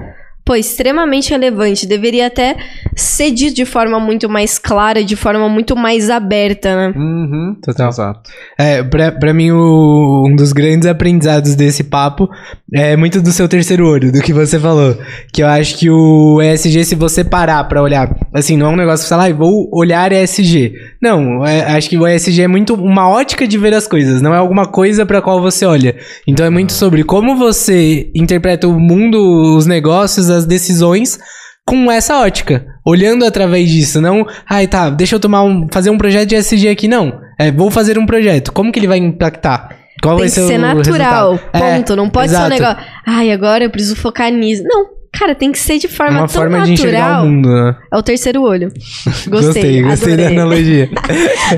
[0.44, 1.86] pô, extremamente relevante.
[1.86, 2.56] Deveria até
[2.94, 6.92] ser dito de forma muito mais clara, de forma muito mais aberta, né?
[6.96, 7.56] Uhum.
[7.62, 7.88] Total.
[7.88, 8.30] Exato.
[8.58, 12.28] É, pra, pra mim, o- um dos grandes aprendizados desse papo
[12.72, 14.96] é muito do seu terceiro olho, do que você falou.
[15.32, 18.76] Que eu acho que o ESG, se você parar pra olhar, assim, não é um
[18.76, 20.72] negócio que você fala, ah, vou olhar ESG.
[21.00, 24.34] Não, é- acho que o ESG é muito uma ótica de ver as coisas, não
[24.34, 25.96] é alguma coisa pra qual você olha.
[26.26, 31.18] Então é muito sobre como você interpreta o mundo, os negócios, as decisões
[31.66, 35.96] com essa ótica, olhando através disso, não, ai tá, deixa eu tomar um, fazer um
[35.96, 37.20] projeto de ESG aqui, não.
[37.38, 39.76] É, vou fazer um projeto, como que ele vai impactar?
[40.02, 41.64] Qual Tem vai ser, ser o natural, resultado?
[41.64, 41.96] É, ponto.
[41.96, 42.52] não pode ser exato.
[42.52, 44.62] um negócio, ai, agora eu preciso focar nisso.
[44.64, 47.24] Não, cara, tem que ser de forma uma tão forma de enxergar natural.
[47.24, 47.76] o mundo, né?
[47.92, 48.72] É o terceiro olho.
[49.04, 50.90] Gostei, gostei, gostei da analogia.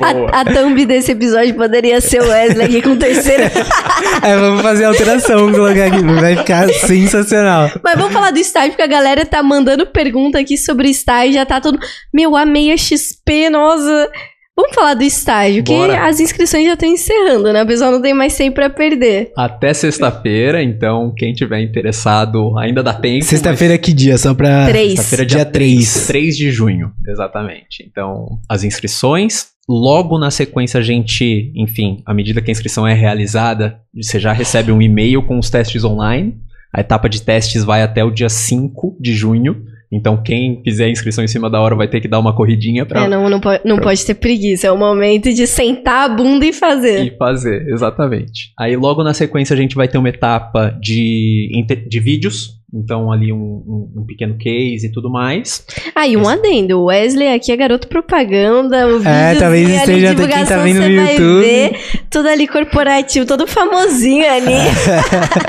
[0.03, 3.45] A, a thumb desse episódio poderia ser o Wesley aqui com o terceiro.
[4.23, 7.71] é, vamos fazer alteração, colocar aqui, vai ficar sensacional.
[7.83, 11.47] Mas vamos falar do estágio, porque a galera tá mandando pergunta aqui sobre estágio, já
[11.47, 11.79] tá todo.
[12.13, 14.11] Meu, amei a XP, nossa.
[14.57, 16.07] Vamos falar do estágio, que Bora.
[16.07, 17.63] as inscrições já estão encerrando, né?
[17.63, 19.31] O pessoal não tem mais tempo pra perder.
[19.37, 23.23] Até sexta-feira, então quem tiver interessado ainda dá tempo.
[23.23, 24.17] Sexta-feira que dia?
[24.17, 24.65] Só pra...
[24.67, 24.95] Três.
[24.95, 25.93] Sexta-feira, Dia dia 3.
[25.93, 26.07] 3.
[26.07, 27.85] 3 de junho, exatamente.
[27.87, 29.55] Então, as inscrições.
[29.69, 34.33] Logo na sequência, a gente, enfim, à medida que a inscrição é realizada, você já
[34.33, 36.37] recebe um e-mail com os testes online.
[36.73, 39.65] A etapa de testes vai até o dia 5 de junho.
[39.91, 42.85] Então, quem fizer a inscrição em cima da hora vai ter que dar uma corridinha
[42.85, 44.67] pra É, não, não, pode, não pode ter preguiça.
[44.67, 47.07] É o momento de sentar a bunda e fazer.
[47.07, 48.53] e fazer, exatamente.
[48.59, 51.51] Aí logo na sequência a gente vai ter uma etapa de,
[51.89, 52.57] de vídeos.
[52.75, 55.65] Então, ali um, um- um pequeno case e tudo mais.
[55.95, 56.81] Ah, e um adendo.
[56.81, 58.89] O Wesley aqui é garoto propaganda.
[58.89, 61.41] O É, talvez esteja até quem tá vendo no YouTube.
[61.43, 61.79] ver
[62.11, 64.53] tudo ali corporativo, todo famosinho ali.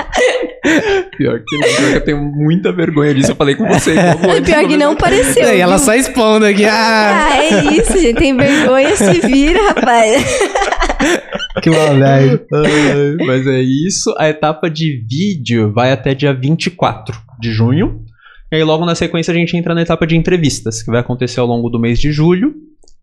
[1.16, 3.32] Pior que, não, pior que eu tenho muita vergonha disso.
[3.32, 3.92] Eu falei com você.
[3.98, 5.54] antes, Pior que não pareceu.
[5.54, 6.64] E ela só expondo aqui.
[6.64, 8.18] Ah, Ah, é isso, gente.
[8.18, 10.24] Tem vergonha, se vira, rapaz.
[11.62, 12.40] que maldade.
[13.26, 14.14] Mas é isso.
[14.18, 18.04] A etapa de vídeo vai até dia 24 de junho.
[18.50, 21.40] E aí, logo na sequência, a gente entra na etapa de entrevistas, que vai acontecer
[21.40, 22.54] ao longo do mês de julho.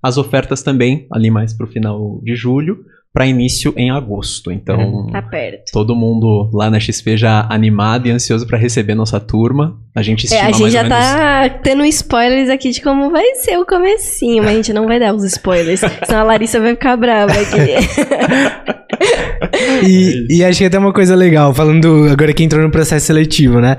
[0.01, 2.83] As ofertas também, ali mais pro final de julho,
[3.15, 4.51] para início em agosto.
[4.51, 5.71] Então, Tá perto.
[5.71, 9.77] todo mundo lá na XP já animado e ansioso para receber nossa turma.
[9.95, 11.05] A gente É, estima a gente mais já ou menos...
[11.05, 14.99] tá tendo spoilers aqui de como vai ser o comecinho, mas a gente não vai
[14.99, 17.75] dar os spoilers, senão a Larissa vai ficar brava aqui.
[19.87, 23.61] E, e acho que até uma coisa legal, falando agora que entrou no processo seletivo,
[23.61, 23.77] né?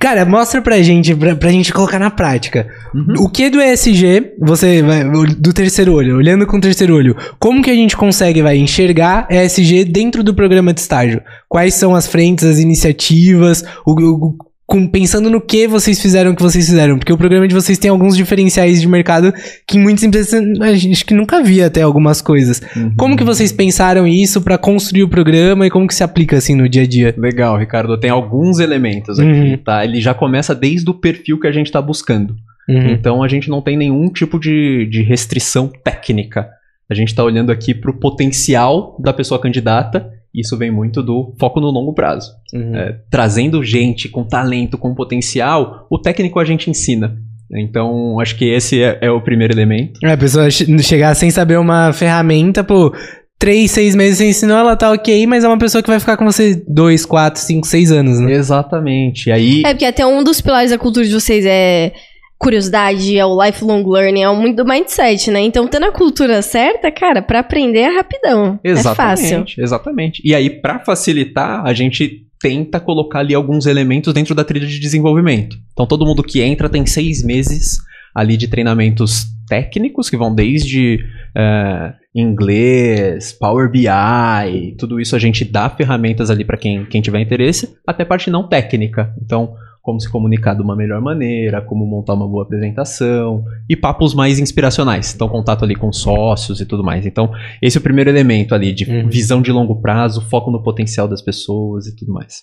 [0.00, 2.66] Cara, mostra pra gente, pra, pra gente colocar na prática.
[2.94, 3.24] Uhum.
[3.24, 7.62] O que do ESG, você vai, do terceiro olho, olhando com o terceiro olho, como
[7.62, 11.20] que a gente consegue, vai, enxergar ESG dentro do programa de estágio?
[11.48, 14.36] Quais são as frentes, as iniciativas, o, o-
[14.68, 16.98] com- pensando no que vocês fizeram o que vocês fizeram?
[16.98, 19.32] Porque o programa de vocês tem alguns diferenciais de mercado
[19.66, 22.60] que muitas empresas a gente que nunca via até algumas coisas.
[22.76, 22.92] Uhum.
[22.96, 26.54] Como que vocês pensaram isso pra construir o programa e como que se aplica assim
[26.54, 27.14] no dia a dia?
[27.16, 27.98] Legal, Ricardo.
[27.98, 29.56] Tem alguns elementos aqui, Uhum.
[29.56, 29.82] tá?
[29.84, 32.36] Ele já começa desde o perfil que a gente está buscando.
[32.68, 32.90] Uhum.
[32.90, 36.46] Então a gente não tem nenhum tipo de, de restrição técnica.
[36.90, 40.10] A gente está olhando aqui para o potencial da pessoa candidata.
[40.38, 42.30] Isso vem muito do foco no longo prazo.
[42.54, 42.76] Uhum.
[42.76, 47.16] É, trazendo gente com talento, com potencial, o técnico a gente ensina.
[47.50, 49.98] Então, acho que esse é, é o primeiro elemento.
[50.04, 52.92] É, a pessoa che- chegar sem saber uma ferramenta, pô,
[53.38, 56.16] três, seis meses você ensinou, ela tá ok, mas é uma pessoa que vai ficar
[56.18, 58.32] com você dois, quatro, cinco, seis anos, né?
[58.32, 59.28] Exatamente.
[59.28, 61.92] E aí, É porque até um dos pilares da cultura de vocês é
[62.38, 65.40] curiosidade, é o lifelong learning, é muito do mindset, né?
[65.40, 68.60] Então, tendo a cultura certa, cara, pra aprender é rapidão.
[68.62, 69.26] É fácil.
[69.26, 70.22] Exatamente, exatamente.
[70.24, 74.78] E aí, para facilitar, a gente tenta colocar ali alguns elementos dentro da trilha de
[74.78, 75.56] desenvolvimento.
[75.72, 77.78] Então, todo mundo que entra tem seis meses
[78.14, 81.00] ali de treinamentos técnicos, que vão desde
[81.34, 87.20] eh, inglês, Power BI, tudo isso a gente dá ferramentas ali para quem, quem tiver
[87.20, 89.14] interesse, até parte não técnica.
[89.22, 89.54] Então,
[89.88, 94.38] como se comunicar de uma melhor maneira, como montar uma boa apresentação e papos mais
[94.38, 95.14] inspiracionais.
[95.14, 97.06] Então, contato ali com sócios e tudo mais.
[97.06, 97.30] Então,
[97.62, 99.08] esse é o primeiro elemento ali de Uhum.
[99.08, 102.42] visão de longo prazo, foco no potencial das pessoas e tudo mais.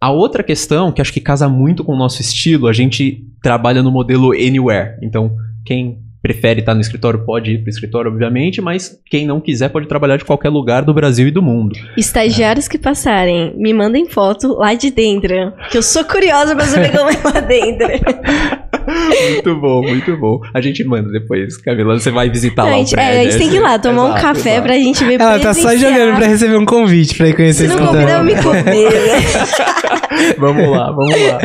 [0.00, 3.82] A outra questão, que acho que casa muito com o nosso estilo, a gente trabalha
[3.82, 4.96] no modelo Anywhere.
[5.02, 5.34] Então,
[5.64, 9.68] quem prefere estar no escritório pode ir para o escritório, obviamente, mas quem não quiser
[9.68, 11.78] pode trabalhar de qualquer lugar do Brasil e do mundo.
[11.96, 15.52] Estagiários que passarem, me mandem foto lá de dentro.
[15.70, 17.86] Que eu sou curiosa pra saber como é lá dentro.
[19.32, 20.40] muito bom, muito bom.
[20.54, 23.12] A gente manda depois, Camila, você vai visitar Não, lá a o gente, prédio.
[23.14, 24.62] é, a gente tem que ir lá tomar um Exato, café exato.
[24.66, 27.72] pra gente ver Ela tá só jogando pra receber um convite pra ir conhecer Se
[27.74, 28.64] esse não convidar, eu me comer.
[28.90, 29.16] né?
[30.38, 31.38] vamos lá, vamos lá.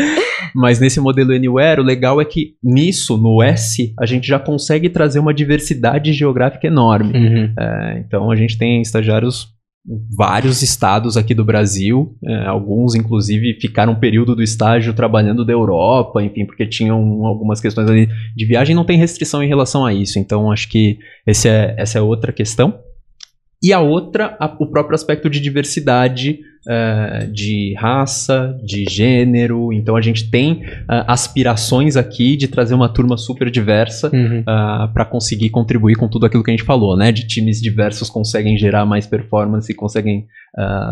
[0.54, 4.90] Mas nesse modelo Anywhere, o legal é que nisso, no S, a gente já consegue
[4.90, 7.14] trazer uma diversidade geográfica enorme.
[7.18, 7.54] Uhum.
[7.58, 9.48] É, então a gente tem estagiários
[10.16, 15.52] vários estados aqui do Brasil, é, alguns inclusive ficaram um período do estágio trabalhando da
[15.52, 19.94] Europa, enfim, porque tinham algumas questões ali de viagem, não tem restrição em relação a
[19.94, 20.20] isso.
[20.20, 22.80] Então acho que esse é, essa é outra questão.
[23.64, 26.40] E a outra, a- o próprio aspecto de diversidade
[26.70, 29.74] é, de raça, de gênero.
[29.74, 34.44] Então a gente tem é, aspirações aqui de trazer uma turma super diversa Uhum.
[34.44, 37.12] para conseguir contribuir com tudo aquilo que a gente falou, né?
[37.12, 40.28] De times diversos conseguem gerar mais performance e conseguem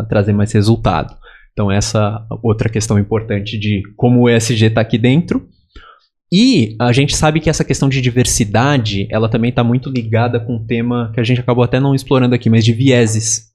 [0.08, 1.14] trazer mais resultado.
[1.52, 5.46] Então essa outra questão importante de como o ESG está aqui dentro.
[6.32, 10.56] E a gente sabe que essa questão de diversidade, ela também está muito ligada com
[10.56, 13.50] um tema que a gente acabou até não explorando aqui, mas de vieses.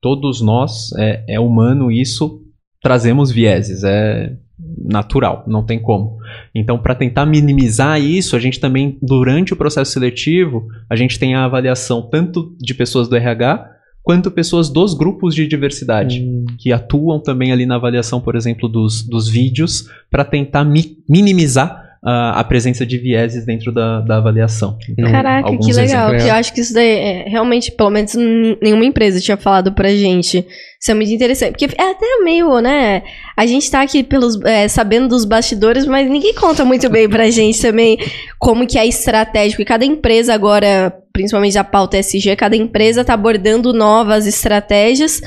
[0.00, 2.42] Todos nós, é, é humano isso,
[2.80, 4.36] trazemos vieses, é
[4.84, 6.18] natural, não tem como.
[6.54, 11.34] Então, para tentar minimizar isso, a gente também, durante o processo seletivo, a gente tem
[11.34, 16.24] a avaliação tanto de pessoas do RH quanto pessoas dos grupos de diversidade,
[16.60, 21.85] que atuam também ali na avaliação, por exemplo, dos, dos vídeos, para tentar mi- minimizar
[22.04, 24.78] ah, a presença de vieses dentro da, da avaliação.
[24.88, 26.08] Então, Caraca, que legal.
[26.10, 26.24] exemplos.
[26.24, 28.14] Eu acho que isso daí, é, realmente, pelo menos
[28.62, 30.46] nenhuma empresa tinha falado pra gente.
[30.80, 31.52] Isso é muito interessante.
[31.52, 33.02] Porque é até meio, né?
[33.36, 37.30] A gente tá aqui pelos, é, sabendo dos bastidores, mas ninguém conta muito bem pra
[37.30, 37.98] gente também
[38.38, 39.62] como que é estratégico.
[39.62, 45.20] E cada empresa agora, principalmente a pauta SG, cada empresa tá abordando novas estratégias.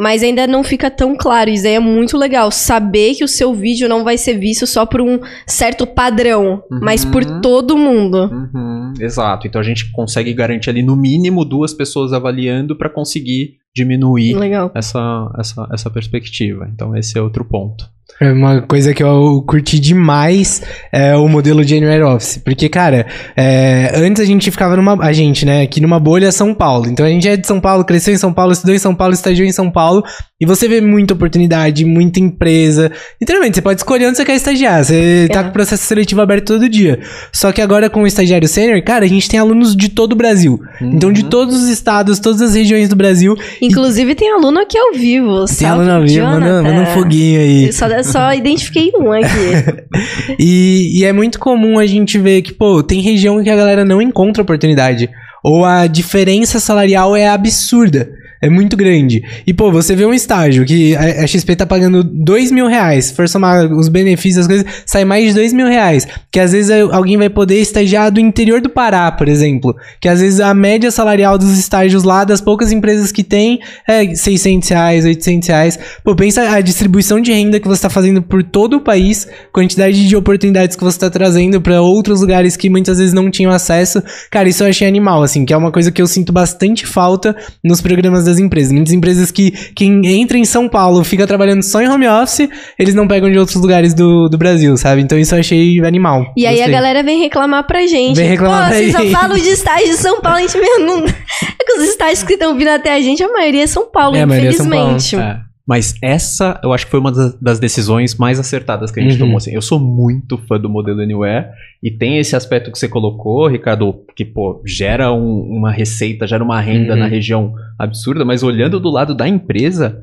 [0.00, 1.50] Mas ainda não fica tão claro.
[1.50, 2.50] Isso aí é muito legal.
[2.50, 7.04] Saber que o seu vídeo não vai ser visto só por um certo padrão, mas
[7.04, 7.40] por Uhum.
[7.42, 8.30] todo mundo.
[8.32, 9.46] Uhum, exato.
[9.46, 14.70] Então a gente consegue garantir ali no mínimo duas pessoas avaliando para conseguir diminuir Legal.
[14.74, 16.68] essa, essa, essa perspectiva.
[16.72, 17.88] Então esse é outro ponto.
[18.20, 20.62] É Uma coisa que eu curti demais
[20.92, 22.38] é o modelo de Anywhere Office.
[22.38, 23.06] Porque, cara,
[23.36, 25.02] é, antes a gente ficava numa.
[25.02, 25.62] A gente, né?
[25.62, 26.86] Aqui numa bolha São Paulo.
[26.88, 29.14] Então a gente é de São Paulo, cresceu em São Paulo, estudou em São Paulo,
[29.14, 30.02] estagiou em São Paulo.
[30.40, 32.90] E você vê muita oportunidade, muita empresa.
[33.20, 34.82] Literalmente, você pode escolher onde você quer estagiar.
[34.82, 35.42] Você tá É.
[35.42, 36.98] com o processo seletivo aberto todo dia.
[37.30, 40.16] Só que agora com o estagiário sênior, cara, a gente tem alunos de todo o
[40.16, 40.58] Brasil.
[40.80, 41.28] Então, de Uhum.
[41.28, 43.36] todos os estados, todas as regiões do Brasil.
[43.60, 45.44] Inclusive tem aluno aqui ao vivo.
[45.44, 47.66] Tem salve, aluno ao vivo, manda, manda um foguinho aí.
[47.66, 49.28] Eu Só, só identifiquei um aqui.
[50.38, 53.84] E, e é muito comum a gente ver que, pô, tem região que a galera
[53.84, 55.10] não encontra oportunidade.
[55.44, 58.10] Ou a diferença salarial é absurda.
[58.42, 59.22] É muito grande.
[59.46, 63.06] E, pô, você vê um estágio que a, XP tá pagando dois mil reais.
[63.06, 66.08] Se for somar os benefícios, as coisas, sai mais de dois mil reais.
[66.32, 69.76] Que às vezes alguém vai poder estagiar do interior do Pará, por exemplo.
[70.00, 74.14] Que às vezes a média salarial dos estágios lá, das poucas empresas que tem, é
[74.14, 75.78] 600 reais, 800 reais.
[76.02, 80.08] Pô, pensa a distribuição de renda que você tá fazendo por todo o país, quantidade
[80.08, 84.02] de oportunidades que você tá trazendo para outros lugares que muitas vezes não tinham acesso.
[84.30, 87.36] Cara, isso eu achei animal, assim, que é uma coisa que eu sinto bastante falta
[87.62, 88.72] nos programas das empresas.
[88.72, 92.94] Muitas empresas que quem entra em São Paulo fica trabalhando só em home office, eles
[92.94, 95.02] não pegam de outros lugares do, do Brasil, sabe?
[95.02, 96.32] Então isso eu achei animal.
[96.36, 96.72] E aí Gostei.
[96.72, 98.16] a galera vem reclamar pra gente.
[98.16, 99.12] Vem reclamar Pô, pra vocês só gente.
[99.12, 101.04] falam de estágio de São Paulo, a gente mesmo não...
[101.60, 104.16] É que os estágios que estão vindo até a gente, a maioria é São Paulo,
[104.16, 105.16] É, a maioria é São infelizmente.
[105.16, 105.49] É.
[105.70, 109.18] Mas essa, eu acho que foi uma das- decisões mais acertadas que a gente Uhum.
[109.20, 109.36] tomou.
[109.36, 109.52] Assim.
[109.54, 111.46] Eu sou muito fã do modelo Anywhere
[111.80, 116.42] e tem esse aspecto que você colocou, Ricardo, que pô, gera um- uma receita, gera
[116.42, 116.98] uma renda Uhum.
[116.98, 120.02] na região absurda, mas olhando do lado da empresa,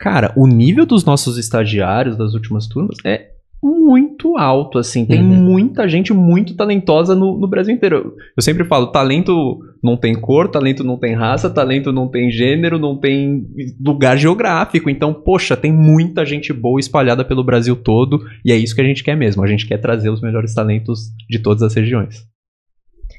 [0.00, 3.32] cara, o nível dos nossos estagiários das últimas turmas é
[3.62, 5.04] muito alto, assim.
[5.06, 5.26] Tem Uhum.
[5.26, 8.14] muita gente muito talentosa no, no Brasil inteiro.
[8.36, 12.78] Eu sempre falo, talento não tem cor, talento não tem raça, talento não tem gênero,
[12.78, 13.46] não tem
[13.84, 14.90] lugar geográfico.
[14.90, 18.84] Então, poxa, tem muita gente boa espalhada pelo Brasil todo e é isso que a
[18.84, 19.42] gente quer mesmo.
[19.42, 22.24] A gente quer trazer os melhores talentos de todas as regiões.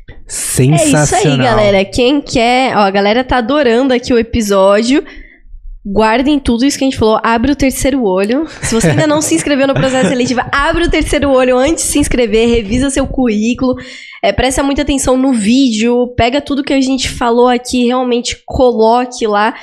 [0.10, 1.04] É Sensacional.
[1.04, 1.86] isso aí, galera.
[1.86, 2.76] Quem quer...
[2.76, 5.04] Ó, a galera tá adorando aqui o episódio.
[5.90, 7.18] Guardem tudo isso que a gente falou.
[7.24, 8.46] Abre o terceiro olho.
[8.62, 11.92] Se você ainda não se inscreveu no processo seletivo, abre o terceiro olho antes de
[11.92, 12.50] se inscrever.
[12.50, 13.74] Revisa seu currículo.
[14.22, 16.08] É, presta muita atenção no vídeo.
[16.18, 17.86] Pega tudo que a gente falou aqui.
[17.86, 19.54] Realmente coloque lá.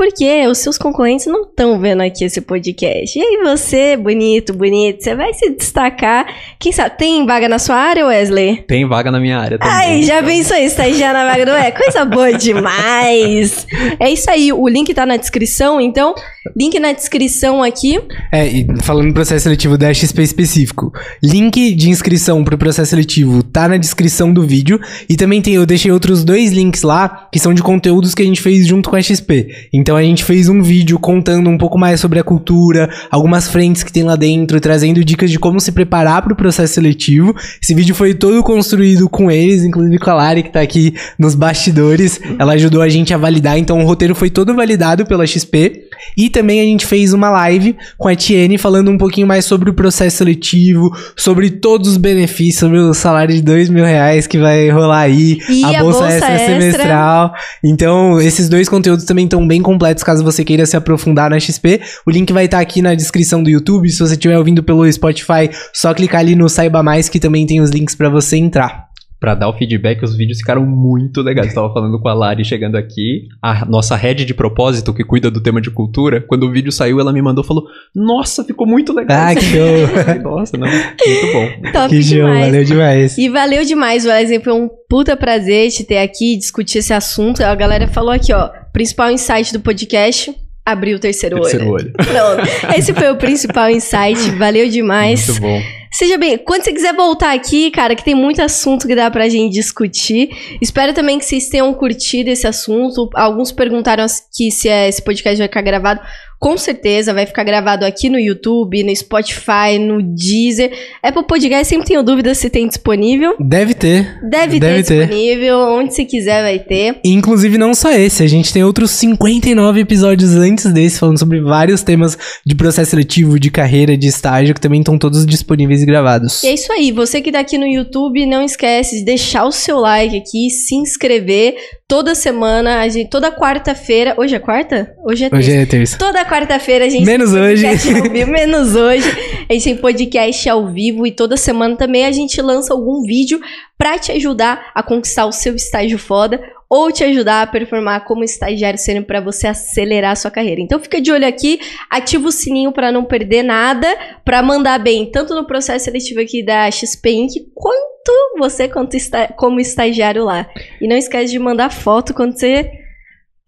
[0.00, 3.18] Porque os seus concorrentes não estão vendo aqui esse podcast.
[3.18, 6.26] E aí você, bonito, bonito, você vai se destacar.
[6.58, 8.64] Quem sabe, tem vaga na sua área, Wesley?
[8.66, 9.74] Tem vaga na minha área também.
[9.74, 11.70] Ai, já pensou em estagiar na vaga do É?
[11.70, 13.66] Coisa boa demais.
[14.00, 16.14] É isso aí, o link tá na descrição, então,
[16.56, 18.00] link na descrição aqui.
[18.32, 20.90] É, e falando do processo seletivo da XP específico,
[21.22, 24.80] link de inscrição pro processo seletivo tá na descrição do vídeo.
[25.10, 28.24] E também tem, eu deixei outros dois links lá, que são de conteúdos que a
[28.24, 29.68] gente fez junto com a XP.
[29.74, 33.82] Então a gente fez um vídeo contando um pouco mais sobre a cultura, algumas frentes
[33.82, 37.34] que tem lá dentro, trazendo dicas de como se preparar pro processo seletivo.
[37.62, 41.34] Esse vídeo foi todo construído com eles, inclusive com a Lari, que tá aqui nos
[41.34, 42.20] bastidores.
[42.38, 45.84] Ela ajudou a gente a validar, então o roteiro foi todo validado pela XP.
[46.16, 49.70] E também a gente fez uma live com a Tiene falando um pouquinho mais sobre
[49.70, 54.38] o processo seletivo, sobre todos os benefícios, sobre o salário de dois mil reais que
[54.38, 56.38] vai rolar aí, a bolsa extra.
[56.38, 57.32] semestral.
[57.62, 61.80] Então, esses dois conteúdos também estão bem completos caso você queira se aprofundar na XP.
[62.04, 63.88] O link vai estar aqui na descrição do YouTube.
[63.88, 67.60] Se você estiver ouvindo pelo Spotify, só clicar ali no Saiba Mais que também tem
[67.60, 68.89] os links para você entrar.
[69.20, 71.48] Pra dar o feedback, os vídeos ficaram muito legais.
[71.48, 75.30] Eu tava falando com a Lari chegando aqui, a nossa head de propósito, que cuida
[75.30, 77.64] do tema de cultura, quando o vídeo saiu, ela me mandou e falou:
[77.94, 79.18] Nossa, ficou muito legal.
[79.28, 80.22] Ah, que show!
[80.24, 81.70] Nossa, não, muito bom.
[81.70, 83.18] Top que show, valeu demais.
[83.18, 84.42] E valeu demais, Wesley.
[84.42, 87.42] Foi um puta prazer te ter aqui, discutir esse assunto.
[87.42, 88.48] A galera falou aqui, ó.
[88.72, 90.34] Principal insight do podcast.
[90.64, 91.74] Abrir o terceiro, Terceiro olho.
[91.74, 91.92] olho.
[91.92, 92.74] Pronto.
[92.78, 94.30] Esse foi o principal insight.
[94.38, 95.26] Valeu demais.
[95.26, 95.60] Muito bom.
[95.92, 99.28] Seja bem, quando você quiser voltar aqui, cara, que tem muito assunto que dá pra
[99.28, 100.30] gente discutir.
[100.62, 103.10] Espero também que vocês tenham curtido esse assunto.
[103.14, 106.00] Alguns perguntaram que se é- esse podcast vai ficar gravado.
[106.40, 110.72] Com certeza, vai ficar gravado aqui no YouTube, no Spotify, no Deezer.
[111.02, 113.36] Apple Podcast, sempre tenho dúvidas se tem disponível.
[113.38, 114.18] Deve ter.
[114.26, 115.06] Deve, Deve ter ter.
[115.06, 116.98] disponível, onde você quiser vai ter.
[117.04, 121.82] Inclusive, não só esse, a gente tem outros 59 episódios antes desse, falando sobre vários
[121.82, 122.16] temas
[122.46, 126.42] de processo seletivo, de carreira, de estágio, que também estão todos disponíveis e gravados.
[126.42, 129.52] E é isso aí, você que tá aqui no YouTube, não esquece de deixar o
[129.52, 131.54] seu like aqui, se inscrever.
[131.90, 134.14] Toda semana, a gente, toda quarta-feira.
[134.16, 134.94] Hoje é quarta?
[135.04, 135.36] Hoje é terça.
[135.50, 135.98] Hoje é terça.
[135.98, 137.66] Toda quarta-feira a gente Menos hoje.
[137.66, 139.10] vivo, menos hoje.
[139.48, 143.40] A gente tem podcast ao vivo e toda semana também a gente lança algum vídeo
[143.76, 146.40] pra te ajudar a conquistar o seu estágio foda
[146.70, 150.60] ou te ajudar a performar como estagiário sênior pra você acelerar a sua carreira.
[150.60, 151.58] Então fica de olho aqui,
[151.90, 153.88] ativa o sininho pra não perder nada,
[154.24, 159.26] pra mandar bem tanto no processo seletivo aqui da XP Inc, quanto você quanto esta-
[159.36, 160.48] como estagiário lá.
[160.80, 162.70] E não esquece de mandar foto quando você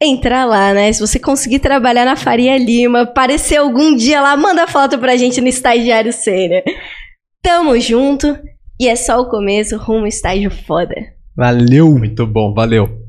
[0.03, 0.93] entrar lá, né?
[0.93, 5.41] Se você conseguir trabalhar na Faria Lima, aparecer algum dia lá, manda foto pra gente
[5.41, 6.62] no estagiário sênior.
[7.41, 8.37] Tamo junto
[8.81, 10.95] e é só o começo rumo estágio foda.
[11.37, 11.97] Valeu!
[11.97, 13.01] Muito bom, valeu.